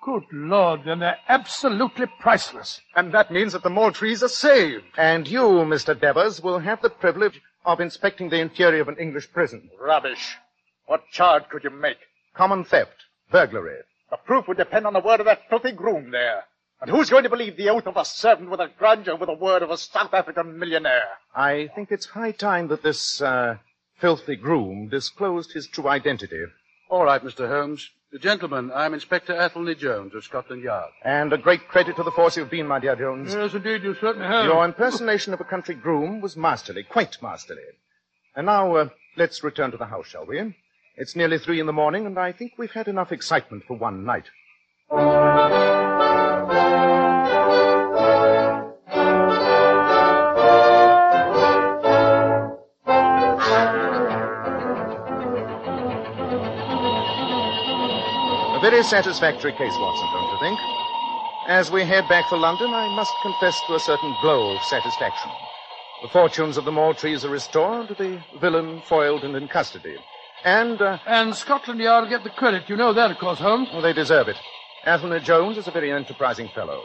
Good 0.03 0.23
Lord, 0.31 0.81
then 0.85 0.99
they're 0.99 1.19
absolutely 1.27 2.05
priceless. 2.19 2.81
And 2.95 3.13
that 3.13 3.31
means 3.31 3.53
that 3.53 3.63
the 3.63 3.69
Moultries 3.69 4.23
are 4.23 4.29
saved. 4.29 4.85
And 4.97 5.27
you, 5.27 5.41
Mr. 5.41 5.99
Devers, 5.99 6.41
will 6.41 6.59
have 6.59 6.81
the 6.81 6.89
privilege 6.89 7.41
of 7.65 7.81
inspecting 7.81 8.29
the 8.29 8.39
interior 8.39 8.81
of 8.81 8.87
an 8.87 8.97
English 8.97 9.31
prison. 9.31 9.69
Rubbish. 9.79 10.37
What 10.87 11.09
charge 11.11 11.43
could 11.49 11.63
you 11.63 11.69
make? 11.69 11.97
Common 12.33 12.63
theft, 12.63 13.05
burglary. 13.31 13.77
The 14.09 14.17
proof 14.17 14.47
would 14.47 14.57
depend 14.57 14.87
on 14.87 14.93
the 14.93 14.99
word 14.99 15.19
of 15.19 15.25
that 15.25 15.49
filthy 15.49 15.71
groom 15.71 16.11
there. 16.11 16.45
And 16.81 16.89
who's 16.89 17.09
going 17.09 17.23
to 17.23 17.29
believe 17.29 17.57
the 17.57 17.69
oath 17.69 17.87
of 17.87 17.97
a 17.97 18.05
servant 18.05 18.49
with 18.49 18.59
a 18.59 18.71
grudge 18.77 19.07
over 19.07 19.25
the 19.25 19.33
word 19.33 19.63
of 19.63 19.69
a 19.71 19.77
South 19.77 20.13
African 20.13 20.57
millionaire? 20.57 21.09
I 21.35 21.69
think 21.75 21.91
it's 21.91 22.05
high 22.05 22.31
time 22.31 22.67
that 22.69 22.83
this, 22.83 23.21
uh, 23.21 23.57
filthy 23.99 24.35
groom 24.35 24.87
disclosed 24.87 25.51
his 25.53 25.67
true 25.67 25.87
identity. 25.87 26.45
All 26.89 27.03
right, 27.03 27.23
Mr. 27.23 27.47
Holmes. 27.47 27.89
Gentlemen, 28.21 28.71
I'm 28.73 28.93
Inspector 28.93 29.33
Athelney 29.33 29.75
Jones 29.75 30.15
of 30.15 30.23
Scotland 30.23 30.63
Yard. 30.63 30.91
And 31.03 31.33
a 31.33 31.37
great 31.37 31.67
credit 31.67 31.97
to 31.97 32.03
the 32.03 32.11
force 32.11 32.37
you've 32.37 32.49
been, 32.49 32.67
my 32.67 32.79
dear 32.79 32.95
Jones. 32.95 33.33
Yes, 33.33 33.53
indeed, 33.53 33.83
you 33.83 33.95
certainly 33.95 34.27
have. 34.27 34.45
Your 34.45 34.63
impersonation 34.63 35.33
of 35.33 35.41
a 35.41 35.43
country 35.43 35.75
groom 35.75 36.21
was 36.21 36.37
masterly, 36.37 36.83
quite 36.83 37.21
masterly. 37.21 37.63
And 38.35 38.45
now, 38.45 38.75
uh, 38.75 38.89
let's 39.17 39.43
return 39.43 39.71
to 39.71 39.77
the 39.77 39.85
house, 39.87 40.07
shall 40.07 40.25
we? 40.25 40.55
It's 40.99 41.15
nearly 41.15 41.37
three 41.37 41.59
in 41.59 41.67
the 41.67 41.73
morning, 41.73 42.07
and 42.07 42.17
I 42.17 42.31
think 42.31 42.53
we've 42.57 42.71
had 42.71 42.87
enough 42.87 43.11
excitement 43.11 43.63
for 43.67 43.77
one 43.77 44.03
night. 44.03 44.31
A 44.89 44.97
very 58.59 58.81
satisfactory 58.81 59.51
case, 59.51 59.73
Watson, 59.77 60.07
don't 60.11 60.31
you 60.31 60.39
think? 60.41 60.59
As 61.47 61.69
we 61.69 61.83
head 61.83 62.09
back 62.09 62.27
for 62.27 62.39
London, 62.39 62.73
I 62.73 62.87
must 62.95 63.13
confess 63.21 63.61
to 63.67 63.75
a 63.75 63.79
certain 63.79 64.15
glow 64.23 64.55
of 64.55 64.63
satisfaction. 64.63 65.29
The 66.01 66.09
fortunes 66.09 66.57
of 66.57 66.65
the 66.65 66.71
Moultries 66.71 67.23
are 67.23 67.29
restored, 67.29 67.89
the 67.89 68.19
villain 68.41 68.81
foiled 68.81 69.23
and 69.23 69.35
in 69.35 69.47
custody. 69.47 69.95
And, 70.43 70.81
uh, 70.81 70.99
And 71.05 71.35
Scotland 71.35 71.79
Yard 71.79 72.09
get 72.09 72.23
the 72.23 72.29
credit. 72.29 72.69
You 72.69 72.75
know 72.77 72.93
that, 72.93 73.11
of 73.11 73.17
course, 73.17 73.39
Holmes. 73.39 73.69
well, 73.71 73.81
they 73.81 73.93
deserve 73.93 74.27
it. 74.27 74.37
Athelney 74.85 75.19
Jones 75.19 75.57
is 75.57 75.67
a 75.67 75.71
very 75.71 75.91
enterprising 75.91 76.49
fellow. 76.49 76.81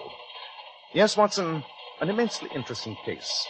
Yes, 0.92 1.16
Watson, 1.16 1.64
an 2.00 2.10
immensely 2.10 2.50
interesting 2.54 2.96
case. 3.04 3.46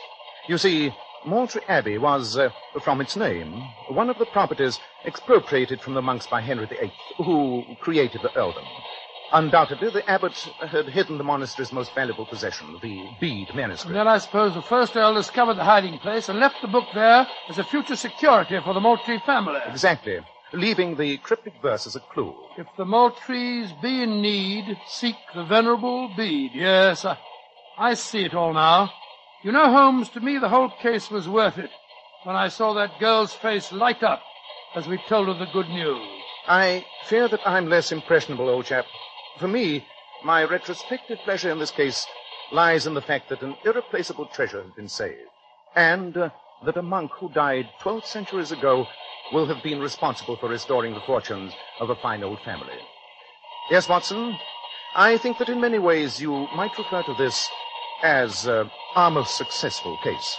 You 0.48 0.58
see, 0.58 0.92
Moultrie 1.24 1.62
Abbey 1.68 1.98
was, 1.98 2.36
uh, 2.36 2.50
from 2.82 3.00
its 3.00 3.16
name, 3.16 3.62
one 3.88 4.10
of 4.10 4.18
the 4.18 4.26
properties 4.26 4.78
expropriated 5.06 5.80
from 5.80 5.94
the 5.94 6.02
monks 6.02 6.26
by 6.26 6.40
Henry 6.40 6.66
VIII, 6.66 6.92
who 7.18 7.64
created 7.80 8.22
the 8.22 8.36
earldom. 8.36 8.64
Undoubtedly, 9.33 9.88
the 9.88 10.09
abbot 10.11 10.37
had 10.68 10.87
hidden 10.88 11.16
the 11.16 11.25
monastery's 11.25 11.73
most 11.73 11.95
valuable 11.95 12.27
possession, 12.27 12.79
the 12.83 13.09
Bede 13.18 13.49
And 13.49 13.57
manuscript. 13.57 13.95
then 13.95 14.07
I 14.07 14.18
suppose 14.18 14.53
the 14.55 14.61
first 14.61 14.95
Earl 14.95 15.14
discovered 15.14 15.55
the 15.55 15.64
hiding 15.64 15.99
place 15.99 16.29
and 16.29 16.38
left 16.38 16.61
the 16.61 16.68
book 16.68 16.88
there 16.92 17.27
as 17.49 17.59
a 17.59 17.64
future 17.64 17.97
security 17.97 18.59
for 18.62 18.75
the 18.75 18.81
Moultrie 18.81 19.21
family. 19.21 19.61
Exactly, 19.66 20.21
leaving 20.53 20.97
the 20.97 21.16
cryptic 21.18 21.55
verse 21.62 21.87
as 21.87 21.97
a 21.97 22.01
clue. 22.01 22.35
If 22.59 22.66
the 22.77 22.85
Moultries 22.85 23.73
be 23.81 24.03
in 24.03 24.21
need, 24.21 24.77
seek 24.87 25.16
the 25.35 25.45
venerable 25.45 26.09
Bede. 26.14 26.53
Yes, 26.55 27.07
I, 27.07 27.16
I 27.79 27.95
see 27.95 28.25
it 28.25 28.35
all 28.35 28.53
now. 28.53 28.92
You 29.42 29.53
know, 29.53 29.73
Holmes, 29.73 30.11
to 30.11 30.21
me 30.21 30.38
the 30.38 30.51
whole 30.51 30.68
case 30.68 31.11
was 31.11 31.27
worth 31.27 31.57
it 31.57 31.71
when 32.25 32.37
I 32.37 32.49
saw 32.49 32.75
that 32.75 33.01
girl's 33.01 33.33
face 33.33 33.73
light 33.73 34.03
up 34.03 34.23
as 34.77 34.87
we 34.87 34.99
told 35.09 35.29
her 35.29 35.35
the 35.35 35.51
good 35.53 35.71
news. 35.71 36.07
I 36.47 36.85
fear 37.07 37.29
that 37.29 37.40
I'm 37.47 37.68
less 37.68 37.92
impressionable, 37.92 38.49
old 38.51 38.66
chap. 38.66 38.85
For 39.37 39.49
me, 39.49 39.87
my 40.23 40.45
retrospective 40.45 41.23
pleasure 41.25 41.51
in 41.51 41.59
this 41.59 41.71
case 41.71 42.07
lies 42.53 42.87
in 42.87 42.95
the 42.95 43.01
fact 43.03 43.29
that 43.29 43.42
an 43.42 43.57
irreplaceable 43.64 44.27
treasure 44.27 44.62
has 44.62 44.73
been 44.73 44.88
saved, 44.88 45.31
and 45.75 46.16
uh, 46.16 46.31
that 46.64 46.77
a 46.77 46.83
monk 46.83 47.12
who 47.12 47.29
died 47.31 47.68
12 47.81 48.05
centuries 48.05 48.53
ago 48.53 48.88
will 49.33 49.47
have 49.47 49.62
been 49.62 49.81
responsible 49.81 50.37
for 50.37 50.49
restoring 50.49 50.95
the 50.95 51.01
fortunes 51.01 51.55
of 51.81 51.90
a 51.90 51.97
fine 51.97 52.23
old 52.23 52.40
family. 52.40 52.77
Yes, 53.71 53.88
Watson, 53.88 54.38
I 54.95 55.16
think 55.16 55.38
that 55.38 55.49
in 55.49 55.61
many 55.61 55.79
ways 55.79 56.21
you 56.21 56.47
might 56.55 56.77
refer 56.77 57.03
to 57.03 57.14
this 57.14 57.49
as 58.03 58.47
uh, 58.47 58.68
our 58.95 59.11
most 59.11 59.37
successful 59.37 59.97
case. 59.99 60.37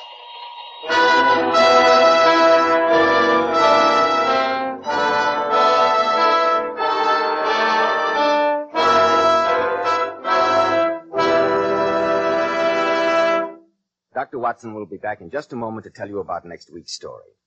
Dr. 14.33 14.41
Watson 14.41 14.73
will 14.73 14.87
be 14.87 14.97
back 14.97 15.21
in 15.21 15.29
just 15.29 15.53
a 15.53 15.55
moment 15.55 15.83
to 15.83 15.91
tell 15.91 16.09
you 16.09 16.17
about 16.17 16.43
next 16.43 16.71
week's 16.73 16.93
story. 16.93 17.37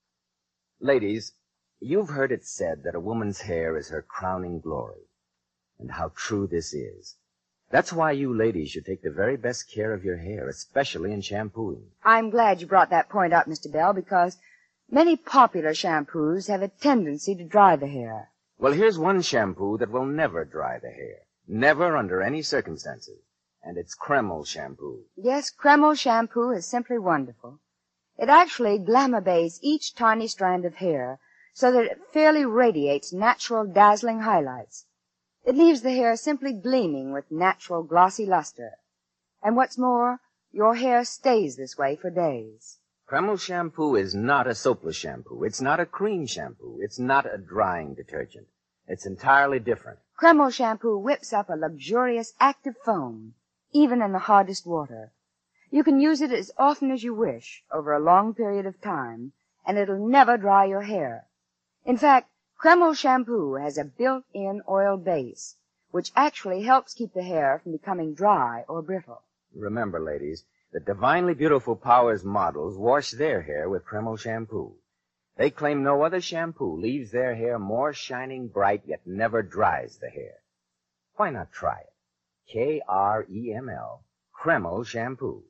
Ladies, 0.79 1.33
you've 1.81 2.11
heard 2.11 2.31
it 2.31 2.44
said 2.44 2.85
that 2.85 2.94
a 2.94 3.01
woman's 3.01 3.40
hair 3.40 3.77
is 3.77 3.88
her 3.88 4.03
crowning 4.03 4.61
glory. 4.61 5.09
And 5.81 5.90
how 5.90 6.12
true 6.14 6.46
this 6.46 6.72
is. 6.72 7.16
That's 7.70 7.92
why 7.92 8.12
you 8.12 8.33
ladies 8.33 8.70
should 8.70 8.87
take 8.87 9.03
the 9.03 9.11
very 9.11 9.37
best 9.37 9.68
care 9.68 9.92
of 9.92 10.05
your 10.05 10.18
hair, 10.18 10.49
especially 10.49 11.11
in 11.11 11.22
shampooing. 11.22 11.90
I'm 12.05 12.31
glad 12.31 12.61
you 12.61 12.68
brought 12.68 12.90
that 12.90 13.09
point 13.09 13.33
up, 13.33 13.46
Mr. 13.46 13.72
Bell, 13.72 13.92
because 13.92 14.38
many 14.88 15.16
popular 15.16 15.70
shampoos 15.70 16.46
have 16.46 16.62
a 16.62 16.68
tendency 16.68 17.35
to 17.35 17.42
dry 17.42 17.75
the 17.75 17.88
hair. 17.88 18.31
Well, 18.61 18.75
here's 18.75 18.96
one 18.96 19.22
shampoo 19.22 19.77
that 19.79 19.90
will 19.90 20.07
never 20.07 20.44
dry 20.44 20.79
the 20.79 20.92
hair. 20.92 21.22
Never 21.49 21.96
under 21.96 22.22
any 22.22 22.42
circumstances. 22.42 23.18
And 23.68 23.76
it's 23.76 23.96
Kreml 23.96 24.46
shampoo. 24.46 25.07
Yes, 25.16 25.50
Kreml 25.50 25.98
shampoo 25.98 26.50
is 26.50 26.64
simply 26.64 26.98
wonderful. 26.98 27.59
It 28.16 28.29
actually 28.29 28.79
glamour 28.79 29.20
bathes 29.20 29.59
each 29.61 29.96
tiny 29.96 30.29
strand 30.29 30.64
of 30.64 30.76
hair 30.76 31.18
so 31.52 31.72
that 31.72 31.85
it 31.85 31.98
fairly 32.12 32.44
radiates 32.44 33.12
natural 33.12 33.66
dazzling 33.66 34.20
highlights. 34.20 34.87
It 35.44 35.57
leaves 35.57 35.83
the 35.83 35.90
hair 35.90 36.16
simply 36.16 36.52
gleaming 36.52 37.12
with 37.12 37.33
natural 37.33 37.83
glossy 37.83 38.24
luster. 38.24 38.79
And 39.42 39.57
what's 39.57 39.76
more, 39.76 40.20
your 40.52 40.76
hair 40.76 41.05
stays 41.05 41.57
this 41.57 41.76
way 41.76 41.96
for 41.96 42.09
days. 42.09 42.79
Kreml 43.09 43.38
shampoo 43.38 43.96
is 43.96 44.14
not 44.14 44.46
a 44.46 44.55
soapless 44.55 44.96
shampoo. 44.96 45.42
It's 45.42 45.61
not 45.61 45.81
a 45.81 45.87
cream 45.87 46.26
shampoo. 46.26 46.79
It's 46.81 47.00
not 47.00 47.26
a 47.26 47.37
drying 47.37 47.94
detergent. 47.94 48.46
It's 48.87 49.07
entirely 49.07 49.59
different. 49.59 49.98
Kreml 50.20 50.52
shampoo 50.52 50.96
whips 50.96 51.33
up 51.33 51.50
a 51.50 51.57
luxurious 51.57 52.33
active 52.38 52.76
foam, 52.85 53.35
even 53.77 54.01
in 54.01 54.12
the 54.12 54.19
hardest 54.31 54.67
water. 54.67 55.12
You 55.71 55.85
can 55.85 56.01
use 56.01 56.23
it 56.23 56.33
as 56.33 56.51
often 56.57 56.91
as 56.91 57.05
you 57.05 57.12
wish 57.12 57.62
over 57.71 57.93
a 57.93 58.01
long 58.01 58.33
period 58.33 58.65
of 58.65 58.81
time, 58.81 59.33
and 59.67 59.77
it'll 59.77 60.09
never 60.09 60.39
dry 60.39 60.65
your 60.65 60.83
hair. 60.83 61.27
In 61.85 61.99
fact, 61.99 62.31
Kreml 62.59 62.97
shampoo 62.97 63.57
has 63.57 63.77
a 63.77 63.85
built-in 63.85 64.62
oil 64.67 64.97
base, 64.97 65.57
which 65.91 66.11
actually 66.17 66.62
helps 66.62 66.95
keep 66.95 67.12
the 67.12 67.23
hair 67.23 67.61
from 67.62 67.73
becoming 67.73 68.15
dry 68.15 68.65
or 68.67 68.81
brittle. 68.81 69.21
Remember, 69.55 70.01
ladies, 70.01 70.47
the 70.73 70.81
divinely 70.81 71.35
beautiful 71.35 71.77
Powers 71.77 72.25
models 72.25 72.79
wash 72.79 73.11
their 73.11 73.43
hair 73.43 73.69
with 73.69 73.85
Kreml 73.85 74.19
shampoo. 74.19 74.77
They 75.37 75.51
claim 75.51 75.83
no 75.83 76.03
other 76.03 76.23
shampoo 76.23 76.81
leaves 76.81 77.11
their 77.11 77.35
hair 77.35 77.59
more 77.59 77.93
shining 77.93 78.49
bright 78.49 78.85
yet 78.87 79.07
never 79.07 79.43
dries 79.43 79.99
the 79.99 80.09
hair. 80.09 80.37
Why 81.17 81.29
not 81.29 81.53
try 81.53 81.81
it? 81.81 81.93
K-R-E-M-L. 82.53 84.05
Kreml 84.43 84.87
shampoo. 84.87 85.43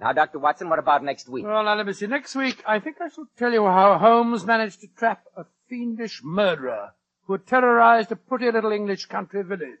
Now, 0.00 0.12
Dr. 0.12 0.38
Watson, 0.38 0.70
what 0.70 0.78
about 0.78 1.04
next 1.04 1.28
week? 1.28 1.44
Well, 1.44 1.62
now 1.62 1.76
let 1.76 1.86
me 1.86 1.92
see. 1.92 2.06
Next 2.06 2.34
week, 2.34 2.62
I 2.66 2.78
think 2.78 2.96
I 3.00 3.08
shall 3.08 3.28
tell 3.36 3.52
you 3.52 3.64
how 3.66 3.98
Holmes 3.98 4.46
managed 4.46 4.80
to 4.80 4.88
trap 4.88 5.24
a 5.36 5.44
fiendish 5.68 6.22
murderer 6.24 6.94
who 7.26 7.34
had 7.34 7.46
terrorized 7.46 8.10
a 8.10 8.16
pretty 8.16 8.50
little 8.50 8.72
English 8.72 9.06
country 9.06 9.42
village. 9.42 9.78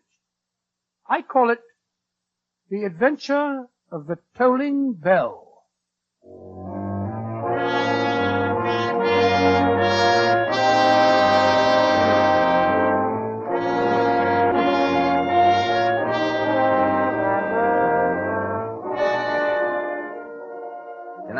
I 1.08 1.22
call 1.22 1.50
it 1.50 1.60
The 2.70 2.84
Adventure 2.84 3.66
of 3.90 4.06
the 4.06 4.18
Tolling 4.36 4.92
Bell. 4.92 5.64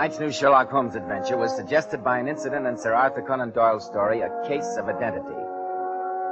Tonight's 0.01 0.19
new 0.19 0.33
Sherlock 0.33 0.71
Holmes 0.71 0.95
adventure 0.95 1.37
was 1.37 1.55
suggested 1.55 2.03
by 2.03 2.19
an 2.19 2.27
incident 2.27 2.67
in 2.67 2.79
Sir 2.79 2.95
Arthur 2.95 3.21
Conan 3.21 3.51
Doyle's 3.51 3.85
story, 3.85 4.23
A 4.23 4.31
Case 4.49 4.79
of 4.79 4.89
Identity. 4.89 5.37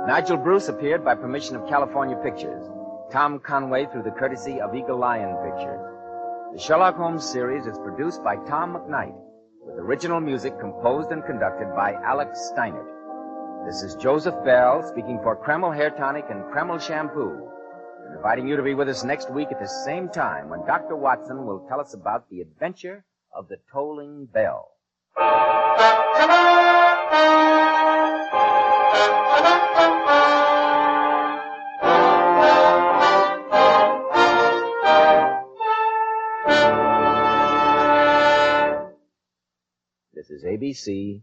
Nigel 0.07 0.39
Bruce 0.39 0.69
appeared 0.69 1.05
by 1.05 1.15
permission 1.15 1.55
of 1.55 1.69
California 1.69 2.17
Pictures. 2.17 2.65
Tom 3.13 3.39
Conway 3.39 3.85
through 3.85 4.05
the 4.05 4.11
courtesy 4.11 4.59
of 4.59 4.75
Eagle 4.75 4.97
Lion 4.97 5.37
Pictures. 5.45 5.85
The 6.55 6.59
Sherlock 6.59 6.97
Holmes 6.97 7.29
series 7.29 7.67
is 7.67 7.77
produced 7.81 8.25
by 8.25 8.37
Tom 8.47 8.73
McKnight, 8.73 9.15
with 9.61 9.77
original 9.77 10.19
music 10.19 10.59
composed 10.59 11.11
and 11.11 11.23
conducted 11.27 11.69
by 11.77 11.93
Alex 11.93 12.51
Steinert. 12.51 13.67
This 13.67 13.83
is 13.83 13.97
Joseph 13.97 14.43
Bell 14.47 14.83
speaking 14.89 15.21
for 15.23 15.37
Kreml 15.37 15.77
Hair 15.77 15.91
Tonic 15.91 16.25
and 16.31 16.43
Kreml 16.45 16.81
Shampoo, 16.81 17.51
inviting 18.17 18.49
you 18.49 18.57
to 18.57 18.63
be 18.63 18.73
with 18.73 18.89
us 18.89 19.05
next 19.05 19.31
week 19.31 19.49
at 19.53 19.61
the 19.61 19.69
same 19.85 20.09
time 20.09 20.49
when 20.49 20.65
Dr. 20.65 20.97
Watson 20.97 21.45
will 21.45 21.67
tell 21.69 21.83
us 21.83 21.93
about 21.93 22.31
the 22.31 22.41
adventure 22.41 23.05
of 23.35 23.49
the 23.49 23.57
tolling 23.73 24.27
bell. 24.27 24.69
This 40.15 40.31
is 40.31 40.45
ABC, 40.45 41.21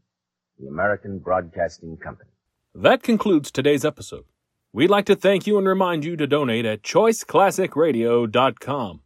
the 0.60 0.68
American 0.68 1.20
Broadcasting 1.20 1.96
Company. 1.98 2.30
That 2.74 3.04
concludes 3.04 3.52
today's 3.52 3.86
episode. 3.86 4.26
We'd 4.74 4.90
like 4.90 5.06
to 5.06 5.16
thank 5.16 5.48
you 5.48 5.58
and 5.58 5.66
remind 5.66 6.04
you 6.04 6.18
to 6.18 6.28
donate 6.28 6.66
at 6.66 6.82
choiceclassicradio.com. 6.82 9.02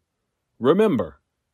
Remember, 0.59 1.18